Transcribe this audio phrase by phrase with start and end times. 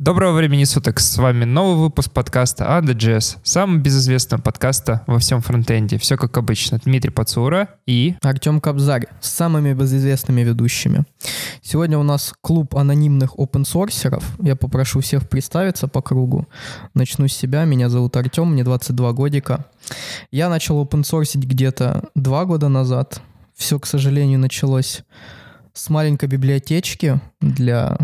[0.00, 5.98] Доброго времени суток, с вами новый выпуск подкаста Under.js, самого безызвестного подкаста во всем фронтенде.
[5.98, 6.78] Все как обычно.
[6.82, 8.14] Дмитрий Пацура и...
[8.22, 11.04] Артем Кобзарь с самыми безызвестными ведущими.
[11.60, 14.24] Сегодня у нас клуб анонимных опенсорсеров.
[14.40, 16.48] Я попрошу всех представиться по кругу.
[16.94, 17.66] Начну с себя.
[17.66, 19.66] Меня зовут Артем, мне 22 годика.
[20.30, 23.20] Я начал опенсорсить где-то два года назад.
[23.54, 25.02] Все, к сожалению, началось
[25.74, 27.98] с маленькой библиотечки для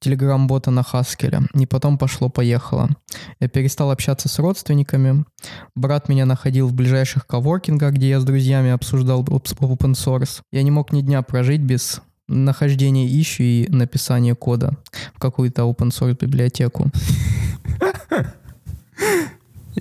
[0.00, 1.42] телеграм-бота на Хаскеле.
[1.54, 2.88] И потом пошло-поехало.
[3.38, 5.24] Я перестал общаться с родственниками.
[5.74, 10.40] Брат меня находил в ближайших коворкингах, где я с друзьями обсуждал open source.
[10.52, 14.76] Я не мог ни дня прожить без нахождения ищу и написания кода
[15.14, 16.90] в какую-то open source библиотеку.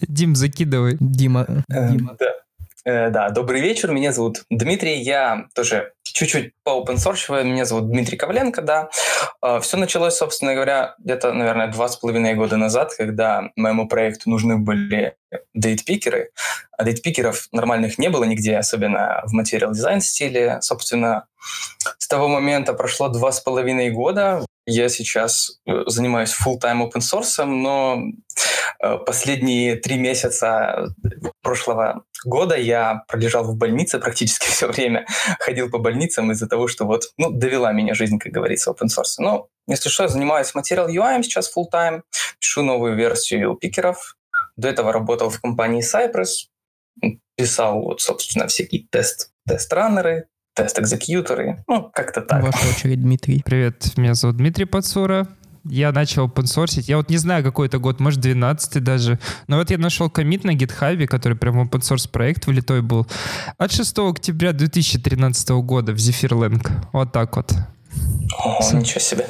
[0.07, 0.97] Дим, закидывай.
[0.99, 1.45] Дима.
[1.69, 2.15] Э, Дима.
[2.19, 2.25] Да.
[2.85, 7.89] Э, Да, добрый вечер, меня зовут Дмитрий, я тоже чуть-чуть по open source, меня зовут
[7.89, 8.89] Дмитрий Коваленко, да.
[9.61, 14.57] Все началось, собственно говоря, где-то, наверное, два с половиной года назад, когда моему проекту нужны
[14.57, 15.15] были
[15.53, 16.31] дейтпикеры,
[16.77, 20.57] а дейтпикеров нормальных не было нигде, особенно в материал дизайн стиле.
[20.61, 21.27] Собственно,
[21.97, 24.45] с того момента прошло два с половиной года.
[24.71, 28.03] Я сейчас э, занимаюсь full-time open source, но
[28.79, 30.93] э, последние три месяца
[31.41, 35.07] прошлого года я пролежал в больнице практически все время,
[35.39, 39.15] ходил по больницам из-за того, что вот, ну, довела меня жизнь, как говорится, open source.
[39.17, 42.03] Но, если что, я занимаюсь материал UI сейчас full-time,
[42.39, 44.17] пишу новую версию пикеров.
[44.55, 46.49] До этого работал в компании Cypress,
[47.35, 52.43] писал, вот, собственно, всякие тест, тест-раннеры, тест-экзекьюторы, ну, как-то так.
[52.43, 53.41] Ваша очередь, Дмитрий.
[53.43, 55.27] Привет, меня зовут Дмитрий Пацура.
[55.65, 56.45] Я начал open
[56.87, 59.19] Я вот не знаю, какой это год, может, 12 даже.
[59.47, 63.07] Но вот я нашел комит на GitHub, который прям open source проект влитой был.
[63.57, 66.33] От 6 октября 2013 года в Zephyr
[66.93, 67.53] Вот так вот.
[68.37, 69.27] О, ничего себе.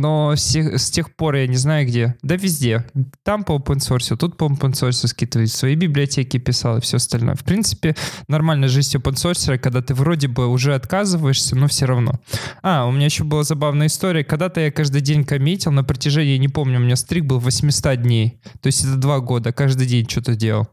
[0.00, 2.16] Но с тех, с тех пор я не знаю где.
[2.22, 2.84] Да везде.
[3.22, 5.46] Там по open source, тут по open source скидываю.
[5.46, 7.34] Свои библиотеки писал и все остальное.
[7.34, 7.94] В принципе,
[8.28, 12.20] нормальная жизнь open source, когда ты вроде бы уже отказываешься, но все равно.
[12.62, 14.24] А, у меня еще была забавная история.
[14.24, 18.40] Когда-то я каждый день коммитил на протяжении, не помню, у меня стрик был 800 дней.
[18.60, 19.52] То есть это два года.
[19.52, 20.68] Каждый день что-то делал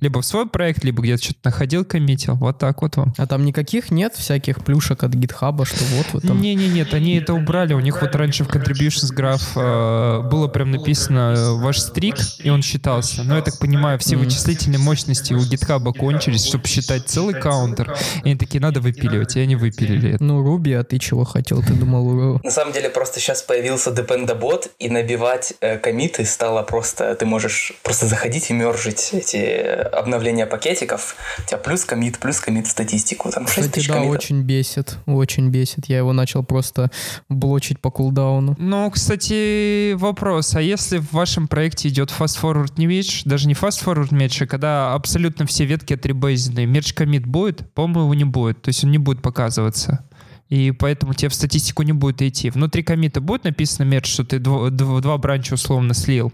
[0.00, 2.34] либо в свой проект, либо где-то что-то находил, коммитил.
[2.34, 3.14] Вот так вот вам.
[3.16, 6.40] А там никаких нет всяких плюшек от гитхаба, что вот вы там...
[6.40, 7.74] Не-не, нет, они это убрали.
[7.74, 12.50] У них вот раньше в contributions graph э, было прям написано э, ваш стрик, и
[12.50, 13.22] он считался.
[13.22, 17.96] Но я так понимаю, все вычислительные мощности у гитхаба кончились, чтобы считать целый каунтер.
[18.24, 20.24] И они такие, надо выпиливать, и они выпилили это.
[20.24, 21.62] Ну, Руби, а ты чего хотел?
[21.62, 22.40] Ты думал.
[22.42, 27.14] На самом деле просто сейчас появился Dependabot, и набивать э, комиты стало просто...
[27.14, 31.16] Ты можешь просто заходить и мержить эти э, обновления пакетиков.
[31.38, 33.30] У тебя плюс комит, плюс комит в статистику.
[33.30, 34.16] Там 6 Кстати, тысяч да, комитов.
[34.16, 35.86] очень бесит, очень бесит.
[35.88, 36.90] Я его начал просто
[37.28, 38.56] блочить по кулдауну.
[38.58, 40.54] Ну, кстати, вопрос.
[40.54, 44.94] А если в вашем проекте идет fast-forward не merge, даже не fast-forward merge, а когда
[44.94, 47.72] абсолютно все ветки отребейзены, merge commit будет?
[47.74, 48.62] По-моему, его не будет.
[48.62, 50.04] То есть он не будет показываться.
[50.50, 52.50] И поэтому тебе в статистику не будет идти.
[52.50, 56.32] Внутри комита будет написано мерч, что ты дво- дв- два бранча условно слил,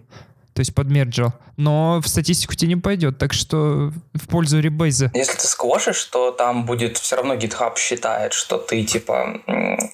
[0.60, 5.10] то есть подмерджил, но в статистику тебе не пойдет, так что в пользу ребейза.
[5.14, 9.40] Если ты сквошишь, то там будет все равно GitHub считает, что ты типа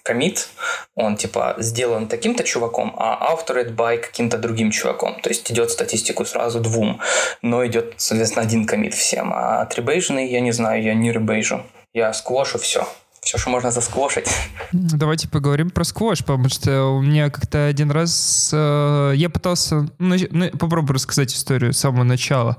[0.03, 0.49] комит,
[0.97, 5.21] он типа сделан таким-то чуваком, а authored by каким-то другим чуваком.
[5.21, 7.01] То есть идет статистику сразу двум,
[7.43, 9.33] но идет, соответственно, один комит всем.
[9.33, 11.65] А от ребейжный, я не знаю, я не ребейжу.
[11.95, 12.89] Я сквошу все.
[13.27, 14.29] Все, что можно засквошить.
[14.71, 20.15] Давайте поговорим про сквош, потому что у меня как-то один раз э, я пытался ну,
[20.31, 22.57] ну, попробую рассказать историю с самого начала.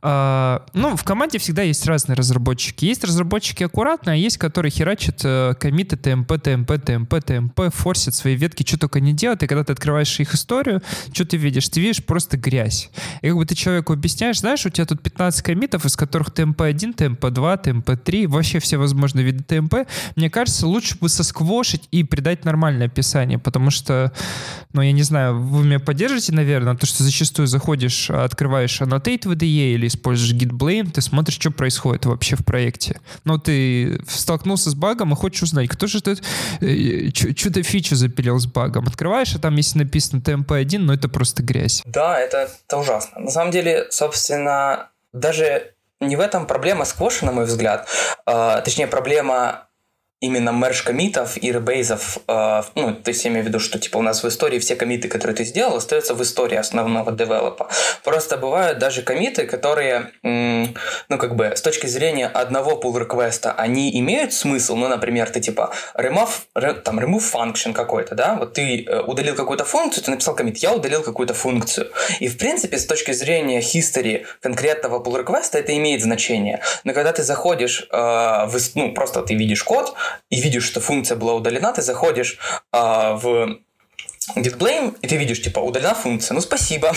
[0.00, 2.86] Э, ну, в команде всегда есть разные разработчики.
[2.86, 8.36] Есть разработчики аккуратные, а есть, которые херачат э, коммиты TMP, TMP, TMP, TMP, форсят свои
[8.36, 9.42] ветки, что только не делают.
[9.42, 10.80] И когда ты открываешь их историю,
[11.12, 11.68] что ты видишь?
[11.68, 12.88] Ты видишь просто грязь.
[13.20, 16.94] И как бы ты человеку объясняешь, знаешь, у тебя тут 15 коммитов, из которых TMP-1,
[16.94, 19.86] TMP-2, TMP-3, вообще все возможные виды TMP.
[20.14, 24.12] Мне кажется, лучше бы сосквошить и придать нормальное описание, потому что,
[24.72, 29.32] ну, я не знаю, вы меня поддержите, наверное, то, что зачастую заходишь, открываешь annotate в
[29.32, 33.00] IDE или используешь git blame, ты смотришь, что происходит вообще в проекте.
[33.24, 36.22] Но ты столкнулся с багом и хочешь узнать, кто же тут
[36.60, 38.86] э, что-то фичу запилил с багом.
[38.86, 41.82] Открываешь, а там если написано TMP1, но это просто грязь.
[41.86, 43.20] Да, это, это ужасно.
[43.20, 47.88] На самом деле, собственно, даже не в этом проблема сквоша, на мой взгляд.
[48.26, 49.65] А, точнее, проблема
[50.20, 53.98] именно мерж комитов и ребейзов, э, ну, то есть я имею в виду, что типа
[53.98, 57.68] у нас в истории все комиты, которые ты сделал, остаются в истории основного девелопа.
[58.02, 63.98] Просто бывают даже комиты, которые, ну, как бы, с точки зрения одного pull реквеста они
[64.00, 69.00] имеют смысл, ну, например, ты типа remove, там, remove function какой-то, да, вот ты э,
[69.00, 71.90] удалил какую-то функцию, ты написал комит, я удалил какую-то функцию.
[72.20, 76.62] И, в принципе, с точки зрения history конкретного pull реквеста это имеет значение.
[76.84, 79.94] Но когда ты заходишь, э, в, ну, просто ты видишь код,
[80.30, 82.38] и видишь, что функция была удалена, ты заходишь
[82.72, 82.78] э,
[83.14, 83.58] в
[84.34, 86.34] git blame, и ты видишь, типа, удалена функция.
[86.34, 86.92] Ну, спасибо.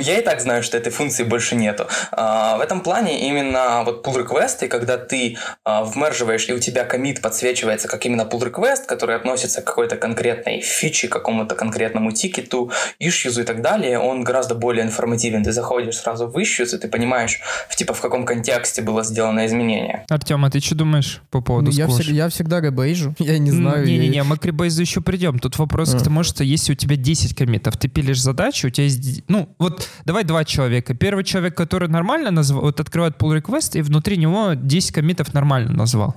[0.00, 1.86] Я и так знаю, что этой функции больше нету.
[2.10, 6.58] А, в этом плане именно вот pull request, и когда ты а, вмерживаешь, и у
[6.58, 12.12] тебя комит подсвечивается как именно pull request, который относится к какой-то конкретной фиче, какому-то конкретному
[12.12, 12.70] тикету,
[13.00, 15.44] issues и так далее, он гораздо более информативен.
[15.44, 17.40] Ты заходишь сразу в issues, и ты понимаешь,
[17.74, 20.04] типа, в каком контексте было сделано изменение.
[20.08, 23.84] Артем, а ты что думаешь по поводу я, всег, я всегда ребейжу, я не знаю.
[23.86, 25.38] Не-не-не, мы к ребейзу еще придем.
[25.38, 25.98] Тут вопрос а.
[25.98, 29.22] к тому, что что если у тебя 10 комитов, ты пилишь задачу, у тебя есть...
[29.28, 30.94] Ну, вот давай два человека.
[30.94, 35.72] Первый человек, который нормально назвал, вот открывает pull request, и внутри него 10 комитов нормально
[35.72, 36.16] назвал.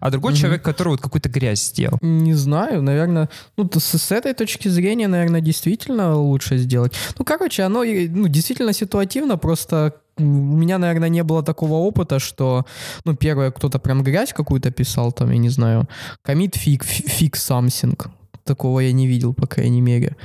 [0.00, 0.40] А другой угу.
[0.40, 1.98] человек, который вот какую-то грязь сделал.
[2.00, 3.28] Не знаю, наверное,
[3.58, 6.94] ну, с, с этой точки зрения, наверное, действительно лучше сделать.
[7.18, 12.64] Ну, короче, оно ну, действительно ситуативно, просто у меня, наверное, не было такого опыта, что,
[13.04, 15.86] ну, первое, кто-то прям грязь какую-то писал, там, я не знаю,
[16.26, 16.86] commit fix,
[17.20, 17.98] fix something,
[18.46, 20.16] Такого я не видел, по крайней мере.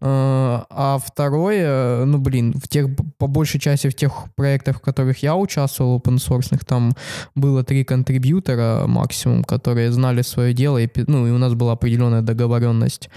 [0.00, 2.86] А, а второе, ну, блин, в тех,
[3.18, 6.92] по большей части в тех проектах, в которых я участвовал, open source, там
[7.34, 12.22] было три контрибьютора максимум, которые знали свое дело, и, ну, и у нас была определенная
[12.22, 13.10] договоренность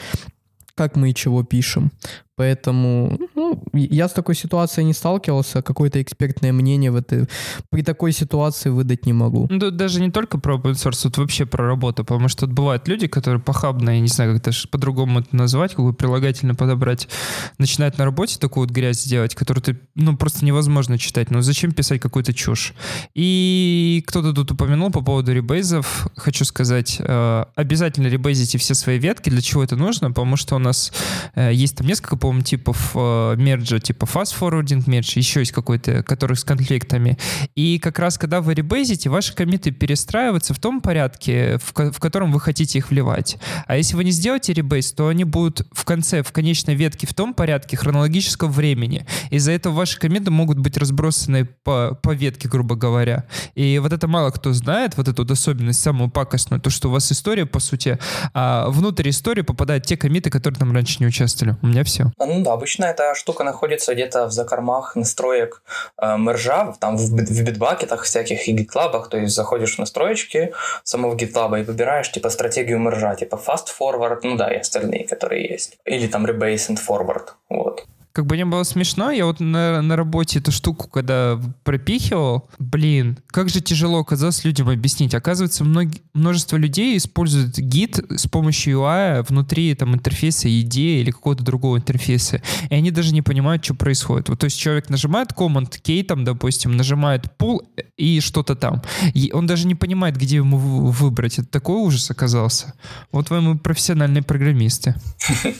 [0.77, 1.91] как мы и чего пишем.
[2.37, 7.27] Поэтому ну, я с такой ситуацией не сталкивался, какое-то экспертное мнение в этой,
[7.71, 9.47] при такой ситуации выдать не могу.
[9.49, 12.87] Ну, даже не только про open source, тут вообще про работу, потому что тут бывают
[12.87, 17.09] люди, которые похабно, я не знаю, как это по-другому это назвать, какую прилагательно подобрать,
[17.57, 21.31] начинают на работе такую вот грязь делать, которую ты, ну, просто невозможно читать.
[21.31, 22.75] Ну, зачем писать какую-то чушь?
[23.15, 26.07] И кто-то тут упомянул по поводу ребейзов.
[26.15, 29.31] Хочу сказать, э, обязательно ребейзите все свои ветки.
[29.31, 30.09] Для чего это нужно?
[30.09, 30.93] Потому что у нас
[31.33, 36.03] э, есть там несколько по-моему, типов э, мерджа, типа fast forwarding мердж, еще есть какой-то,
[36.03, 37.17] который с конфликтами.
[37.55, 42.33] И как раз, когда вы ребейзите, ваши комиты перестраиваются в том порядке, в, в котором
[42.33, 43.37] вы хотите их вливать.
[43.65, 47.13] А если вы не сделаете ребейз, то они будут в конце, в конечной ветке в
[47.13, 49.05] том порядке хронологического времени.
[49.29, 53.23] Из-за этого ваши комиты могут быть разбросаны по, по ветке, грубо говоря.
[53.55, 57.09] И вот это мало кто знает, вот эту особенность самую пакостную, то, что у вас
[57.09, 57.97] история, по сути,
[58.33, 61.55] а внутрь истории попадают те комиты, которые там раньше не участвовали.
[61.61, 62.11] У меня все.
[62.19, 65.61] Ну да, обычно эта штука находится где-то в закормах настроек
[66.01, 70.53] э, мержа, там в, в битбакетах всяких и гитлабах, то есть заходишь в настроечки
[70.83, 75.47] самого гитлаба и выбираешь типа стратегию мержа, типа fast forward, ну да, и остальные, которые
[75.47, 75.77] есть.
[75.85, 77.85] Или там rebase and forward, вот
[78.17, 83.19] как бы не было смешно, я вот на, на работе эту штуку, когда пропихивал, блин,
[83.27, 85.13] как же тяжело оказалось людям объяснить.
[85.13, 91.43] Оказывается, многие, множество людей используют гид с помощью UI внутри там интерфейса ID или какого-то
[91.43, 92.41] другого интерфейса,
[92.71, 94.29] и они даже не понимают, что происходит.
[94.29, 97.67] Вот, то есть человек нажимает Command K, там, допустим, нажимает Pull
[97.97, 98.81] и что-то там.
[99.13, 101.37] И он даже не понимает, где ему выбрать.
[101.37, 102.73] Это такой ужас оказался.
[103.11, 104.95] Вот вы мы профессиональные программисты.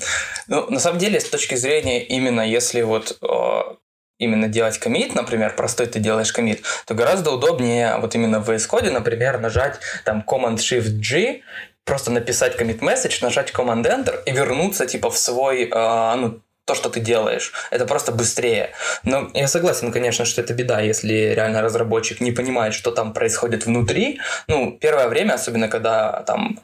[0.50, 3.76] Ну, на самом деле, с точки зрения именно если вот э,
[4.20, 8.70] именно делать комит, например, простой ты делаешь комит, то гораздо удобнее вот именно в VS
[8.70, 11.42] Code, например, нажать там Command-Shift-G,
[11.86, 16.90] просто написать commit message, нажать Command-Enter и вернуться типа в свой, э, ну, то, что
[16.90, 17.54] ты делаешь.
[17.72, 18.72] Это просто быстрее.
[19.04, 23.66] Но я согласен, конечно, что это беда, если реально разработчик не понимает, что там происходит
[23.66, 24.20] внутри.
[24.48, 26.60] Ну, первое время, особенно когда там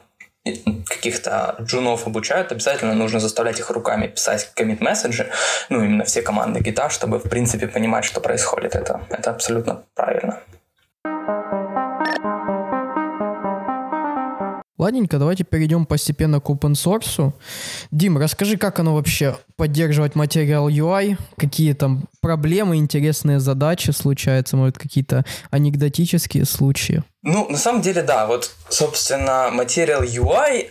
[0.86, 5.30] каких-то джунов обучают, обязательно нужно заставлять их руками писать комит-месседжи,
[5.70, 8.74] ну, именно все команды гита, чтобы, в принципе, понимать, что происходит.
[8.74, 10.40] Это, это абсолютно правильно.
[14.76, 17.32] Ладненько, давайте перейдем постепенно к open source.
[17.92, 24.76] Дим, расскажи, как оно вообще поддерживать материал UI, какие там проблемы, интересные задачи случаются, может,
[24.76, 27.04] какие-то анекдотические случаи?
[27.22, 28.26] Ну, на самом деле, да.
[28.26, 30.68] Вот, собственно, материал UI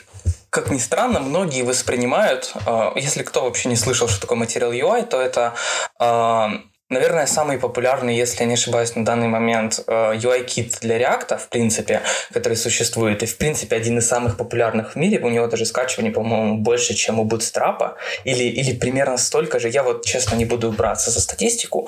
[0.50, 5.04] как ни странно, многие воспринимают, э, если кто вообще не слышал, что такое материал UI,
[5.04, 5.56] то это
[6.00, 6.48] э,
[6.90, 11.50] Наверное, самый популярный, если я не ошибаюсь, на данный момент UI-кит э, для React, в
[11.50, 15.20] принципе, который существует, и, в принципе, один из самых популярных в мире.
[15.20, 19.70] У него даже скачивание, по-моему, больше, чем у Bootstrap, или, или примерно столько же.
[19.70, 21.88] Я вот, честно, не буду браться за статистику.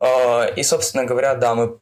[0.00, 1.78] Э, и, собственно говоря, да, мы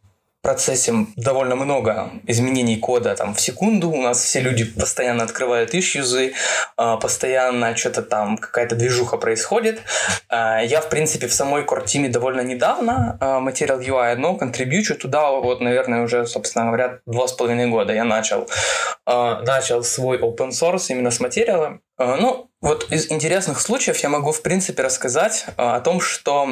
[0.46, 3.90] процессе довольно много изменений кода там в секунду.
[3.90, 6.34] У нас все люди постоянно открывают ищузы,
[6.76, 9.80] а, постоянно что-то там, какая-то движуха происходит.
[10.28, 15.32] А, я, в принципе, в самой core довольно недавно а, Material UI, но контрибьючу туда
[15.32, 18.48] вот, наверное, уже, собственно говоря, два с половиной года я начал,
[19.04, 21.80] начал свой open source именно с материала.
[21.98, 26.48] Ну, вот из интересных случаев я могу, в принципе, рассказать о том, что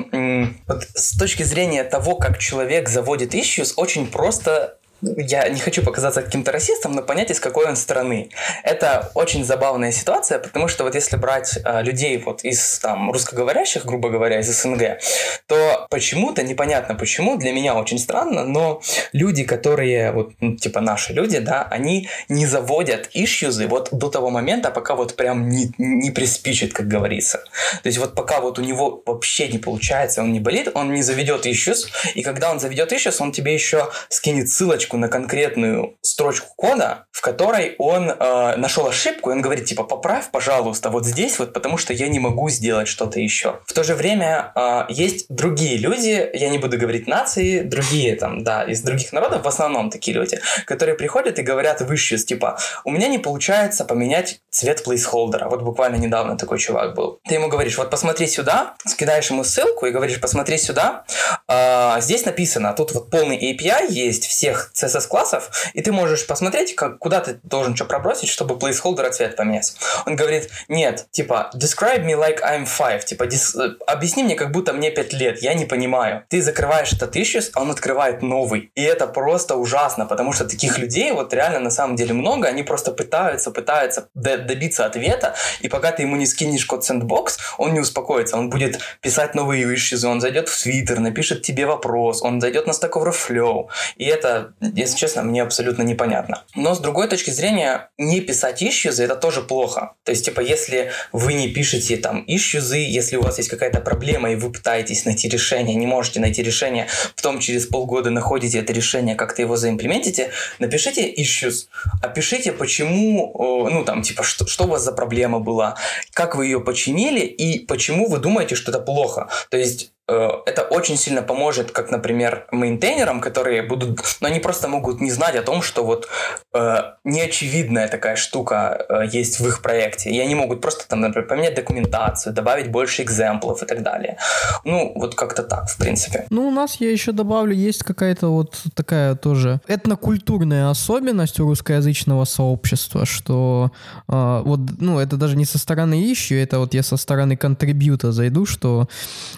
[0.66, 6.22] вот с точки зрения того, как человек заводит issues, очень просто я не хочу показаться
[6.22, 8.30] каким-то расистом, но понять, из какой он страны.
[8.62, 13.84] Это очень забавная ситуация, потому что вот если брать э, людей вот из там русскоговорящих,
[13.84, 14.98] грубо говоря, из СНГ,
[15.46, 18.80] то почему-то, непонятно почему, для меня очень странно, но
[19.12, 24.30] люди, которые вот, ну, типа наши люди, да, они не заводят ишьюзы вот до того
[24.30, 27.44] момента, пока вот прям не, не приспичит, как говорится.
[27.82, 31.02] То есть вот пока вот у него вообще не получается, он не болит, он не
[31.02, 35.96] заведет issues, и когда он заведет issues, он тебе еще скинет ссылочку ссылочку на конкретную
[36.02, 41.06] строчку кода, в которой он э, нашел ошибку, и он говорит, типа, поправь, пожалуйста, вот
[41.06, 43.60] здесь вот, потому что я не могу сделать что-то еще.
[43.66, 48.44] В то же время э, есть другие люди, я не буду говорить нации, другие там,
[48.44, 52.58] да, из других народов, в основном такие люди, которые приходят и говорят в issues, типа,
[52.84, 55.48] у меня не получается поменять цвет плейсхолдера.
[55.48, 57.18] Вот буквально недавно такой чувак был.
[57.28, 61.04] Ты ему говоришь, вот посмотри сюда, скидаешь ему ссылку и говоришь, посмотри сюда,
[61.48, 66.98] э, здесь написано, тут вот полный API есть всех CSS-классов, и ты можешь посмотреть, как,
[66.98, 69.74] куда ты должен что пробросить, чтобы placeholder цвет поменять.
[70.06, 74.72] Он говорит, нет, типа, describe me like I'm five, типа, дис, объясни мне, как будто
[74.72, 76.24] мне 5 лет, я не понимаю.
[76.28, 78.70] Ты закрываешь этот issues, а он открывает новый.
[78.74, 82.62] И это просто ужасно, потому что таких людей вот реально на самом деле много, они
[82.62, 87.80] просто пытаются, пытаются добиться ответа, и пока ты ему не скинешь код sandbox, он не
[87.80, 92.66] успокоится, он будет писать новые issues, он зайдет в Twitter, напишет тебе вопрос, он зайдет
[92.66, 96.44] на Stack Overflow, и это если честно, мне абсолютно непонятно.
[96.54, 99.94] Но с другой точки зрения, не писать issues это тоже плохо.
[100.04, 104.30] То есть, типа, если вы не пишете там issues, если у вас есть какая-то проблема,
[104.30, 109.14] и вы пытаетесь найти решение, не можете найти решение, потом через полгода находите это решение,
[109.14, 111.66] как-то его заимплементите, напишите issues,
[112.02, 115.76] опишите, почему, ну, там, типа, что, что у вас за проблема была,
[116.12, 119.28] как вы ее починили, и почему вы думаете, что это плохо.
[119.50, 125.00] То есть, это очень сильно поможет, как, например, мейнтейнерам, которые будут, но они просто могут
[125.00, 126.08] не знать о том, что вот
[126.52, 131.26] э, неочевидная такая штука э, есть в их проекте, и они могут просто там, например,
[131.26, 134.18] поменять документацию, добавить больше экземплов и так далее.
[134.64, 136.26] Ну, вот как-то так, в принципе.
[136.28, 142.26] Ну, у нас, я еще добавлю, есть какая-то вот такая тоже этнокультурная особенность у русскоязычного
[142.26, 143.72] сообщества, что
[144.08, 148.12] э, вот, ну, это даже не со стороны ищу, это вот я со стороны контрибьюта
[148.12, 148.86] зайду, что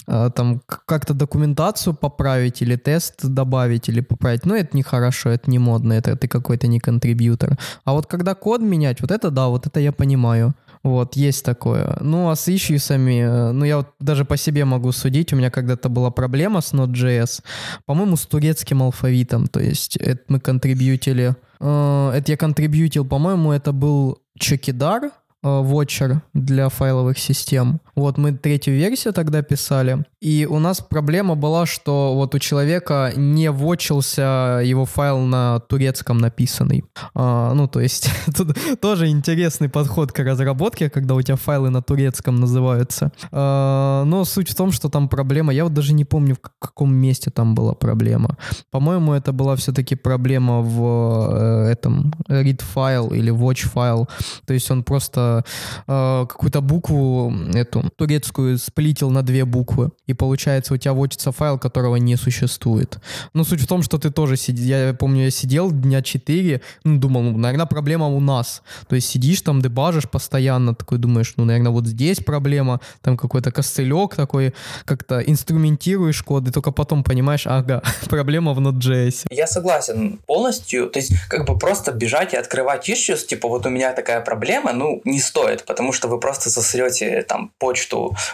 [0.08, 4.46] э, там как-то документацию поправить или тест добавить или поправить.
[4.46, 7.58] Ну, это нехорошо, это не модно, это ты какой-то не контрибьютор.
[7.84, 10.54] А вот когда код менять, вот это да, вот это я понимаю.
[10.82, 11.96] Вот, есть такое.
[12.00, 15.32] Ну, а с исsues'ами, э, ну, я вот даже по себе могу судить.
[15.32, 17.42] У меня когда-то была проблема с Node.js,
[17.86, 19.48] по-моему, с турецким алфавитом.
[19.48, 21.34] То есть это мы контрибьютили...
[21.58, 25.10] Э, это я контрибьютил, по-моему, это был Чекидар,
[25.42, 27.80] Watcher э, для файловых систем.
[27.96, 33.10] Вот мы третью версию тогда писали, и у нас проблема была, что вот у человека
[33.16, 36.84] не вочился его файл на турецком написанный.
[37.14, 41.80] А, ну, то есть тут тоже интересный подход к разработке, когда у тебя файлы на
[41.80, 43.12] турецком называются.
[43.32, 46.94] А, но суть в том, что там проблема, я вот даже не помню, в каком
[46.94, 48.36] месте там была проблема.
[48.70, 54.06] По-моему, это была все-таки проблема в э, этом read файл или watch файл.
[54.46, 55.44] То есть он просто
[55.86, 61.58] э, какую-то букву эту турецкую сплитил на две буквы, и получается у тебя вводится файл,
[61.58, 62.98] которого не существует.
[63.34, 66.98] Но суть в том, что ты тоже сидишь, я помню, я сидел дня 4, ну,
[66.98, 68.62] думал, ну, наверное, проблема у нас.
[68.88, 73.52] То есть сидишь там, дебажишь постоянно, такой думаешь, ну, наверное, вот здесь проблема, там какой-то
[73.52, 79.26] костылек такой, как-то инструментируешь код, и только потом понимаешь, ага, проблема в Node.js.
[79.30, 83.70] Я согласен полностью, то есть как бы просто бежать и открывать issues, типа вот у
[83.70, 87.75] меня такая проблема, ну, не стоит, потому что вы просто засрете там почту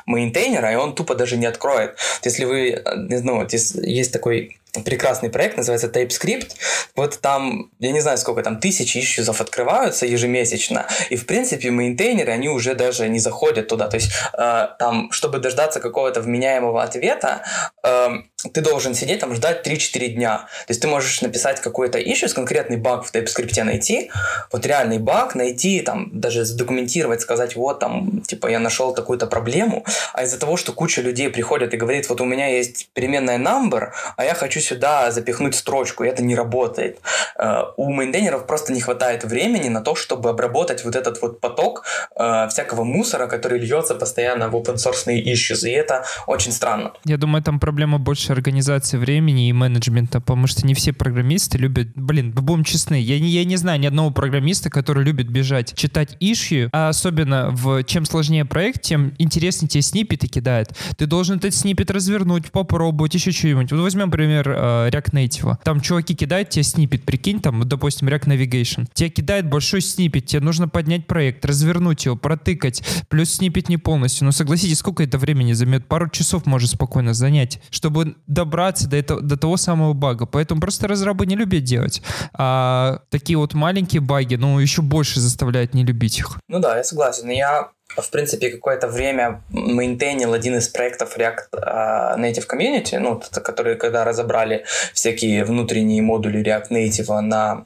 [0.06, 1.96] мейнтейнера, и он тупо даже не откроет.
[2.24, 6.52] Если вы, э, ну, есть, есть такой прекрасный проект, называется TypeScript.
[6.96, 12.32] Вот там, я не знаю, сколько там, тысячи ишьюзов открываются ежемесячно, и, в принципе, мейнтейнеры,
[12.32, 13.88] они уже даже не заходят туда.
[13.88, 17.42] То есть, э, там, чтобы дождаться какого-то вменяемого ответа,
[17.84, 18.08] э,
[18.52, 20.38] ты должен сидеть там, ждать 3-4 дня.
[20.66, 24.10] То есть, ты можешь написать какой-то issue, конкретный баг в TypeScript найти,
[24.50, 29.84] вот реальный баг найти, там, даже задокументировать, сказать, вот, там, типа, я нашел такую-то проблему,
[30.14, 33.90] а из-за того, что куча людей приходят и говорит, вот у меня есть переменная number,
[34.16, 37.00] а я хочу сюда запихнуть строчку, и это не работает.
[37.38, 41.84] Э, у мейнтейнеров просто не хватает времени на то, чтобы обработать вот этот вот поток
[42.16, 46.92] э, всякого мусора, который льется постоянно в open source issues, и это очень странно.
[47.04, 51.88] Я думаю, там проблема больше организации времени и менеджмента, потому что не все программисты любят,
[51.94, 56.16] блин, будем честны, я не, я не знаю ни одного программиста, который любит бежать, читать
[56.20, 60.70] issue, а особенно в чем сложнее проект, тем интереснее тебе снипеты кидает.
[60.96, 63.72] Ты должен этот снипет развернуть, попробовать, еще что-нибудь.
[63.72, 65.56] Вот возьмем, например, э, React Native.
[65.64, 68.88] Там чуваки кидают тебе снипет, прикинь, там, допустим, React Navigation.
[68.92, 74.24] Тебе кидает большой снипет, тебе нужно поднять проект, развернуть его, протыкать, плюс снипет не полностью.
[74.24, 75.86] Ну, согласитесь, сколько это времени займет?
[75.86, 80.26] Пару часов может спокойно занять, чтобы добраться до, этого, до того самого бага.
[80.26, 82.02] Поэтому просто разрабы не любят делать.
[82.34, 86.38] А такие вот маленькие баги, ну, еще больше заставляют не любить их.
[86.48, 87.28] Ну да, я согласен.
[87.30, 93.76] Я в принципе, какое-то время мейнтейнил один из проектов React uh, Native Community, ну, которые
[93.76, 97.64] когда разобрали всякие внутренние модули React Native на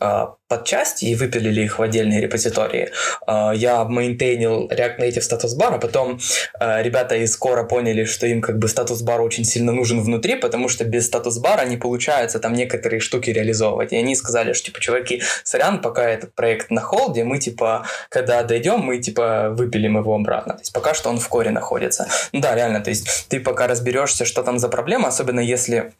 [0.00, 2.90] uh, подчасти и выпилили их в отдельные репозитории.
[3.26, 6.18] Uh, я мейнтейнил React Native статус бар, а потом
[6.60, 10.34] uh, ребята из Core поняли, что им как бы статус бар очень сильно нужен внутри,
[10.34, 13.92] потому что без статус бара не получается там некоторые штуки реализовывать.
[13.92, 18.42] И они сказали, что типа, чуваки, сорян, пока этот проект на холде, мы типа, когда
[18.42, 20.54] дойдем, мы типа вы выпилим его обратно.
[20.54, 22.08] То есть пока что он в коре находится.
[22.32, 25.92] Ну да, реально, то есть ты пока разберешься, что там за проблема, особенно если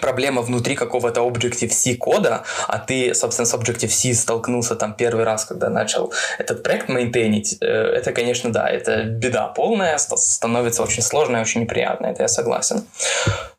[0.00, 5.68] проблема внутри какого-то Objective-C кода, а ты, собственно, с Objective-C столкнулся там первый раз, когда
[5.68, 11.40] начал этот проект мейнтейнить, э, это, конечно, да, это беда полная, становится очень сложно и
[11.40, 12.86] очень неприятно, это я согласен.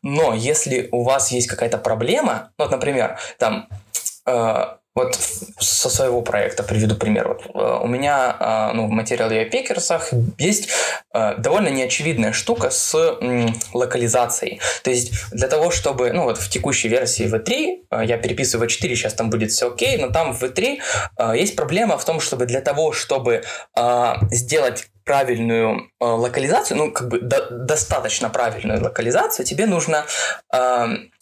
[0.02, 3.68] Но если у вас есть какая-то проблема, ну, вот, например, там,
[4.26, 5.18] э, вот
[5.58, 7.28] со своего проекта приведу пример.
[7.28, 10.68] Вот, э, у меня э, ну, в материале о пекерсах есть
[11.12, 12.94] э, довольно неочевидная штука с
[13.72, 14.60] локализацией.
[14.84, 19.14] То есть для того, чтобы, ну вот в текущей версии V3, я переписываю V4, сейчас
[19.14, 22.92] там будет все окей, но там в V3 есть проблема в том, чтобы для того,
[22.92, 23.42] чтобы
[24.30, 30.06] сделать правильную локализацию, ну как бы до, достаточно правильную локализацию, тебе нужно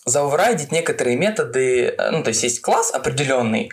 [0.04, 3.70] заоверрайдить некоторые методы, э, ну, то есть есть класс определенный,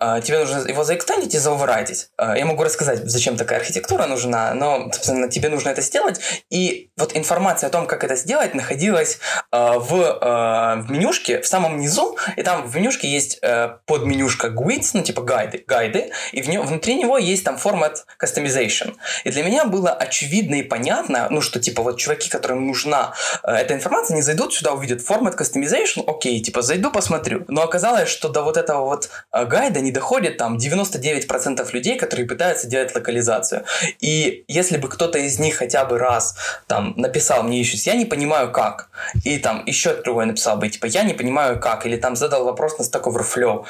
[0.00, 2.08] э, тебе нужно его заэкстендить и заоверрайдить.
[2.18, 6.90] Э, я могу рассказать, зачем такая архитектура нужна, но, собственно, тебе нужно это сделать, и
[6.96, 9.18] вот информация о том, как это сделать, находилась
[9.50, 13.40] в, в менюшке в самом низу, и там в менюшке есть
[13.86, 18.94] подменюшка GUIDs, ну, типа гайды, гайды, и в не, внутри него есть там формат customization.
[19.24, 23.74] И для меня было очевидно и понятно, ну, что, типа, вот чуваки, которым нужна эта
[23.74, 27.44] информация, не зайдут сюда, увидят формат customization, Optimization, окей, типа зайду, посмотрю.
[27.48, 32.26] Но оказалось, что до вот этого вот э, гайда не доходит там 99% людей, которые
[32.26, 33.64] пытаются делать локализацию.
[34.00, 38.04] И если бы кто-то из них хотя бы раз там написал мне еще, я не
[38.04, 38.90] понимаю как,
[39.24, 42.78] и там еще другой написал бы, типа, я не понимаю как, или там задал вопрос
[42.78, 43.64] на Stack Overflow.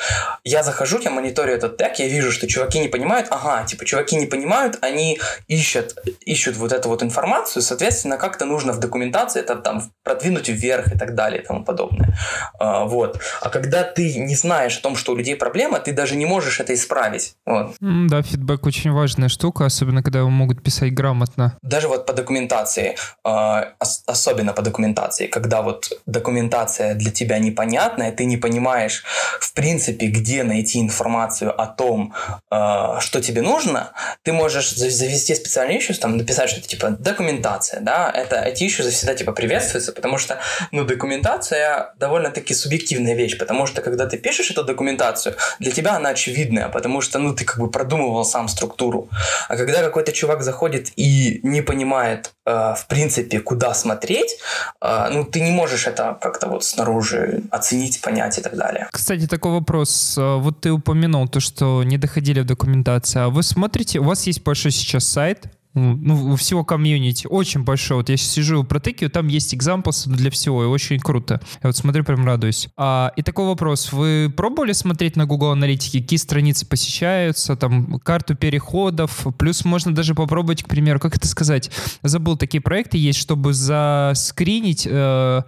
[0.44, 4.16] Я захожу, я мониторю этот тег, я вижу, что чуваки не понимают, ага, типа, чуваки
[4.16, 9.56] не понимают, они ищут, ищут вот эту вот информацию, соответственно, как-то нужно в документации это
[9.56, 12.18] там продвинуть вверх и так далее и тому подобное подобное.
[12.59, 13.20] А, вот.
[13.40, 16.61] А когда ты не знаешь о том, что у людей проблема, ты даже не можешь
[16.61, 17.35] это исправить.
[17.46, 17.74] Вот.
[17.81, 21.57] Да, фидбэк очень важная штука, особенно когда его могут писать грамотно.
[21.62, 23.72] Даже вот по документации, а,
[24.07, 29.05] особенно по документации, когда вот документация для тебя непонятная, ты не понимаешь,
[29.40, 32.14] в принципе, где найти информацию о том,
[32.50, 38.11] а, что тебе нужно, ты можешь завести специальный issue, там написать что-то типа документация, да,
[38.11, 40.38] это эти issue всегда типа приветствуются, потому что,
[40.70, 46.11] ну, документация довольно-таки субъективная вещь, потому что когда ты пишешь эту документацию, для тебя она
[46.11, 49.09] очевидная, потому что ну, ты как бы продумывал сам структуру.
[49.49, 54.38] А когда какой-то чувак заходит и не понимает, э, в принципе, куда смотреть,
[54.81, 58.88] э, ну, ты не можешь это как-то вот снаружи оценить, понять и так далее.
[58.92, 60.16] Кстати, такой вопрос.
[60.18, 63.21] Э, вот ты упомянул то, что не доходили в документации.
[63.21, 67.98] А вы смотрите, у вас есть большой сейчас сайт, ну, всего комьюнити, очень большой.
[67.98, 71.40] Вот я сижу про протыкиваю, там есть examples для всего, и очень круто.
[71.62, 72.68] Я вот смотрю, прям радуюсь.
[72.76, 73.92] А, и такой вопрос.
[73.92, 80.14] Вы пробовали смотреть на Google Аналитике, какие страницы посещаются, там, карту переходов, плюс можно даже
[80.14, 81.70] попробовать, к примеру, как это сказать,
[82.02, 85.42] забыл, такие проекты есть, чтобы заскринить э,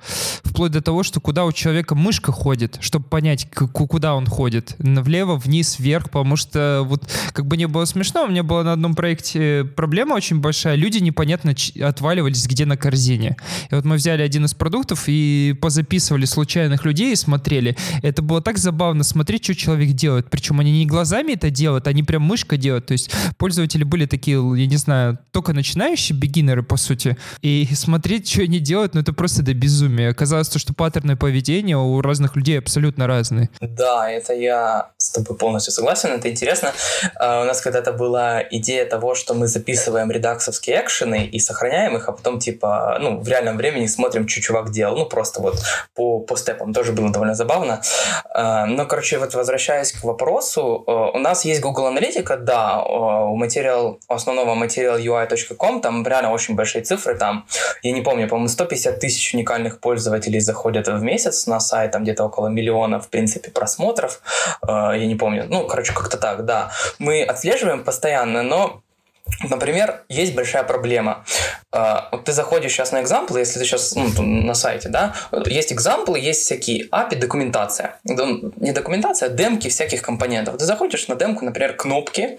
[0.44, 4.76] вплоть до того, что куда у человека мышка ходит, чтобы понять, куда он ходит.
[4.78, 8.72] Влево, вниз, вверх, потому что вот как бы не было смешно, у меня была на
[8.74, 10.74] одном проекте проблема, очень большая.
[10.76, 13.36] Люди непонятно отваливались где на корзине.
[13.70, 17.76] И вот мы взяли один из продуктов и позаписывали случайных людей и смотрели.
[18.02, 20.30] Это было так забавно смотреть, что человек делает.
[20.30, 22.86] Причем они не глазами это делают, они прям мышкой делают.
[22.86, 27.16] То есть пользователи были такие, я не знаю, только начинающие бигинеры, по сути.
[27.42, 30.10] И смотреть, что они делают, ну это просто до безумия.
[30.10, 33.50] Оказалось, что паттерны поведения у разных людей абсолютно разные.
[33.60, 36.72] Да, это я с тобой полностью согласен, это интересно.
[37.20, 42.08] Uh, у нас когда-то была идея того, что мы записываем редаксовские экшены и сохраняем их,
[42.08, 44.96] а потом типа, ну, в реальном времени смотрим, что чувак делал.
[44.96, 45.56] Ну, просто вот
[45.94, 47.80] по, по степам тоже было довольно забавно.
[48.34, 53.36] Uh, но, короче, вот возвращаясь к вопросу, uh, у нас есть Google Аналитика, да, у
[53.36, 57.46] материал, основного materialui.com, там реально очень большие цифры, там,
[57.82, 62.24] я не помню, по-моему, 150 тысяч уникальных пользователей заходят в месяц на сайт, там где-то
[62.24, 64.20] около миллиона, в принципе, просмотров,
[64.66, 66.70] я не помню, ну, короче, как-то так, да.
[66.98, 68.82] Мы отслеживаем постоянно, но
[69.42, 71.24] Например, есть большая проблема.
[71.72, 75.14] А, вот ты заходишь сейчас на экзамплы, если ты сейчас ну, на сайте, да,
[75.46, 77.98] есть экзамплы, есть всякие API, документация.
[78.04, 80.58] Не документация, а демки всяких компонентов.
[80.58, 82.38] Ты заходишь на демку, например, кнопки,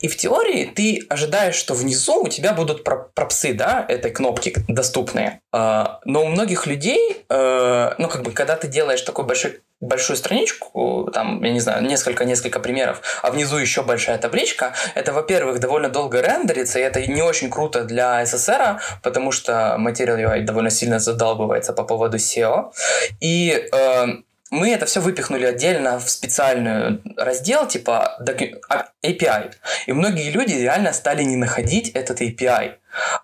[0.00, 5.40] и в теории ты ожидаешь, что внизу у тебя будут пропсы, да, этой кнопки доступные.
[5.52, 10.16] А, но у многих людей, э, ну, как бы, когда ты делаешь такой большой большую
[10.16, 15.88] страничку, там, я не знаю, несколько-несколько примеров, а внизу еще большая табличка, это, во-первых, довольно
[15.88, 20.98] долго рендерится, и это не очень круто для SSR, потому что Material UI довольно сильно
[20.98, 22.72] задалбывается по поводу SEO.
[23.20, 24.06] И э,
[24.50, 28.50] мы это все выпихнули отдельно в специальный раздел типа API.
[28.68, 29.50] А,
[29.86, 32.74] и многие люди реально стали не находить этот API.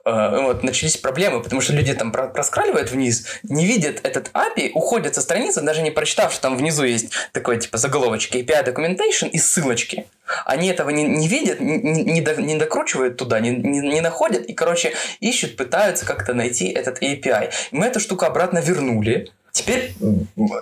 [0.04, 5.14] Э, вот, начались проблемы, потому что люди там проскраливают вниз, не видят этот API, уходят
[5.14, 9.38] со страницы, даже не прочитав, что там внизу есть такой типа заголовочки API Documentation и
[9.38, 10.06] ссылочки.
[10.44, 14.52] Они этого не, не видят, не, не, не докручивают туда, не, не, не находят и,
[14.52, 17.50] короче, ищут, пытаются как-то найти этот API.
[17.70, 19.94] И мы эту штуку обратно вернули, Теперь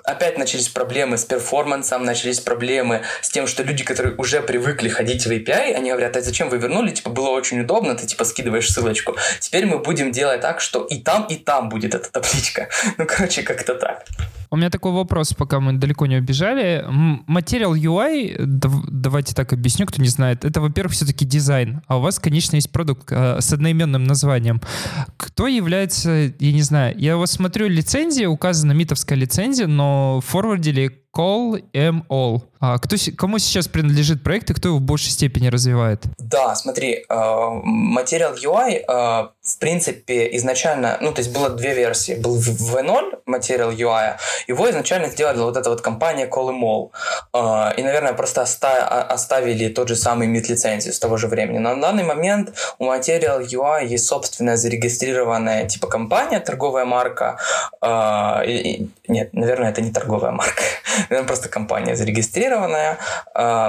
[0.04, 5.24] опять начались проблемы с перформансом, начались проблемы с тем, что люди, которые уже привыкли ходить
[5.24, 6.90] в API, они говорят, а зачем вы вернули?
[6.90, 9.16] Типа, было очень удобно, ты типа скидываешь ссылочку.
[9.40, 12.68] Теперь мы будем делать так, что и там, и там будет эта табличка.
[12.98, 14.04] Ну, короче, как-то так.
[14.52, 16.84] У меня такой вопрос, пока мы далеко не убежали.
[17.26, 22.18] Материал UI, давайте так объясню, кто не знает, это, во-первых, все-таки дизайн, а у вас,
[22.18, 24.60] конечно, есть продукт э, с одноименным названием.
[25.16, 31.01] Кто является, я не знаю, я у вас смотрю лицензия, указана митовская лицензия, но форвардили
[31.14, 32.42] Call em all.
[32.64, 36.04] А кто, кому сейчас принадлежит проект и кто его в большей степени развивает?
[36.18, 42.14] Да, смотри, Material э, UI, э, в принципе, изначально, ну, то есть было две версии.
[42.14, 46.90] Был V0 Material UI, его изначально сделала вот эта вот компания Call em all.
[47.34, 51.58] Э, и, наверное, просто оставили тот же самый MIT лицензию с того же времени.
[51.58, 57.38] Но на данный момент у Material UI есть собственная зарегистрированная типа компания, торговая марка.
[57.82, 60.62] Нет, наверное, это не торговая марка.
[61.08, 62.98] Это просто компания зарегистрированная
[63.34, 63.68] э,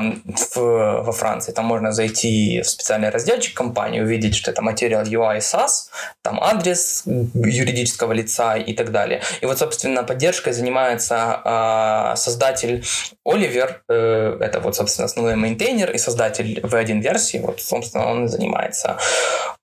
[0.55, 1.51] в, во Франции.
[1.51, 5.89] Там можно зайти в специальный разделчик компании, увидеть, что это материал UI SaaS,
[6.21, 9.21] там адрес юридического лица и так далее.
[9.41, 12.83] И вот, собственно, поддержкой занимается э, создатель
[13.25, 18.97] Оливер, э, это вот, собственно, основной мейнтейнер и создатель V1 версии, вот, собственно, он занимается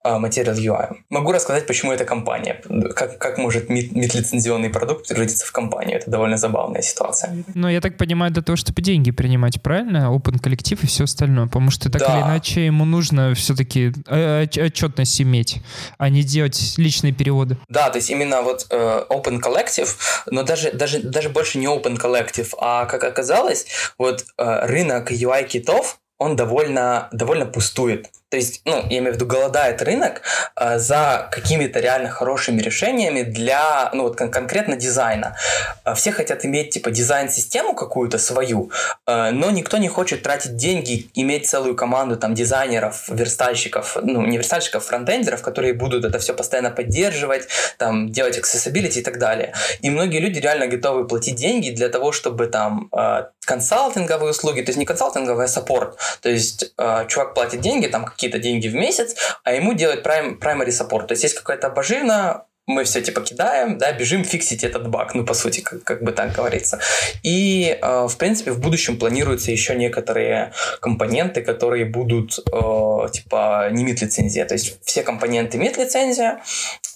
[0.03, 0.96] э, Material UI.
[1.11, 2.62] Могу рассказать, почему эта компания,
[2.94, 5.99] как, как может мид-лицензионный продукт превратиться в компанию.
[5.99, 7.44] Это довольно забавная ситуация.
[7.55, 10.11] Но я так понимаю, для того, чтобы деньги принимать, правильно?
[10.11, 11.46] Open коллектив и все остальное.
[11.46, 12.14] Потому что так да.
[12.14, 15.59] или иначе ему нужно все-таки э, отчетность иметь,
[15.99, 17.59] а не делать личные переводы.
[17.68, 19.90] Да, то есть именно вот э, Open Collective,
[20.31, 23.50] но даже, даже, даже больше не Open Collective, а как оказалось,
[23.99, 28.11] вот э, рынок UI-китов, он довольно, довольно пустует.
[28.31, 30.23] То есть, ну, я имею в виду, голодает рынок
[30.57, 35.37] э, за какими-то реально хорошими решениями для, ну, вот кон- конкретно дизайна.
[35.85, 38.71] Э, все хотят иметь, типа, дизайн-систему какую-то свою,
[39.07, 44.37] э, но никто не хочет тратить деньги, иметь целую команду, там, дизайнеров, верстальщиков, ну, не
[44.37, 49.55] верстальщиков, фронтендеров, которые будут это все постоянно поддерживать, там, делать accessibility и так далее.
[49.81, 54.69] И многие люди реально готовы платить деньги для того, чтобы, там, э, консалтинговые услуги, то
[54.69, 55.99] есть не консалтинговый, а саппорт.
[56.23, 60.39] То есть э, чувак платит деньги, там, какие-то деньги в месяц, а ему делать prime,
[60.39, 61.07] primary support.
[61.07, 65.25] То есть есть какая-то обожина, мы все типа кидаем, да, бежим фиксить этот баг, ну,
[65.25, 66.79] по сути, как, как бы так говорится.
[67.25, 73.85] И, э, в принципе, в будущем планируются еще некоторые компоненты, которые будут, э, типа, не
[73.85, 74.45] мид лицензия.
[74.45, 76.43] То есть все компоненты мид лицензия,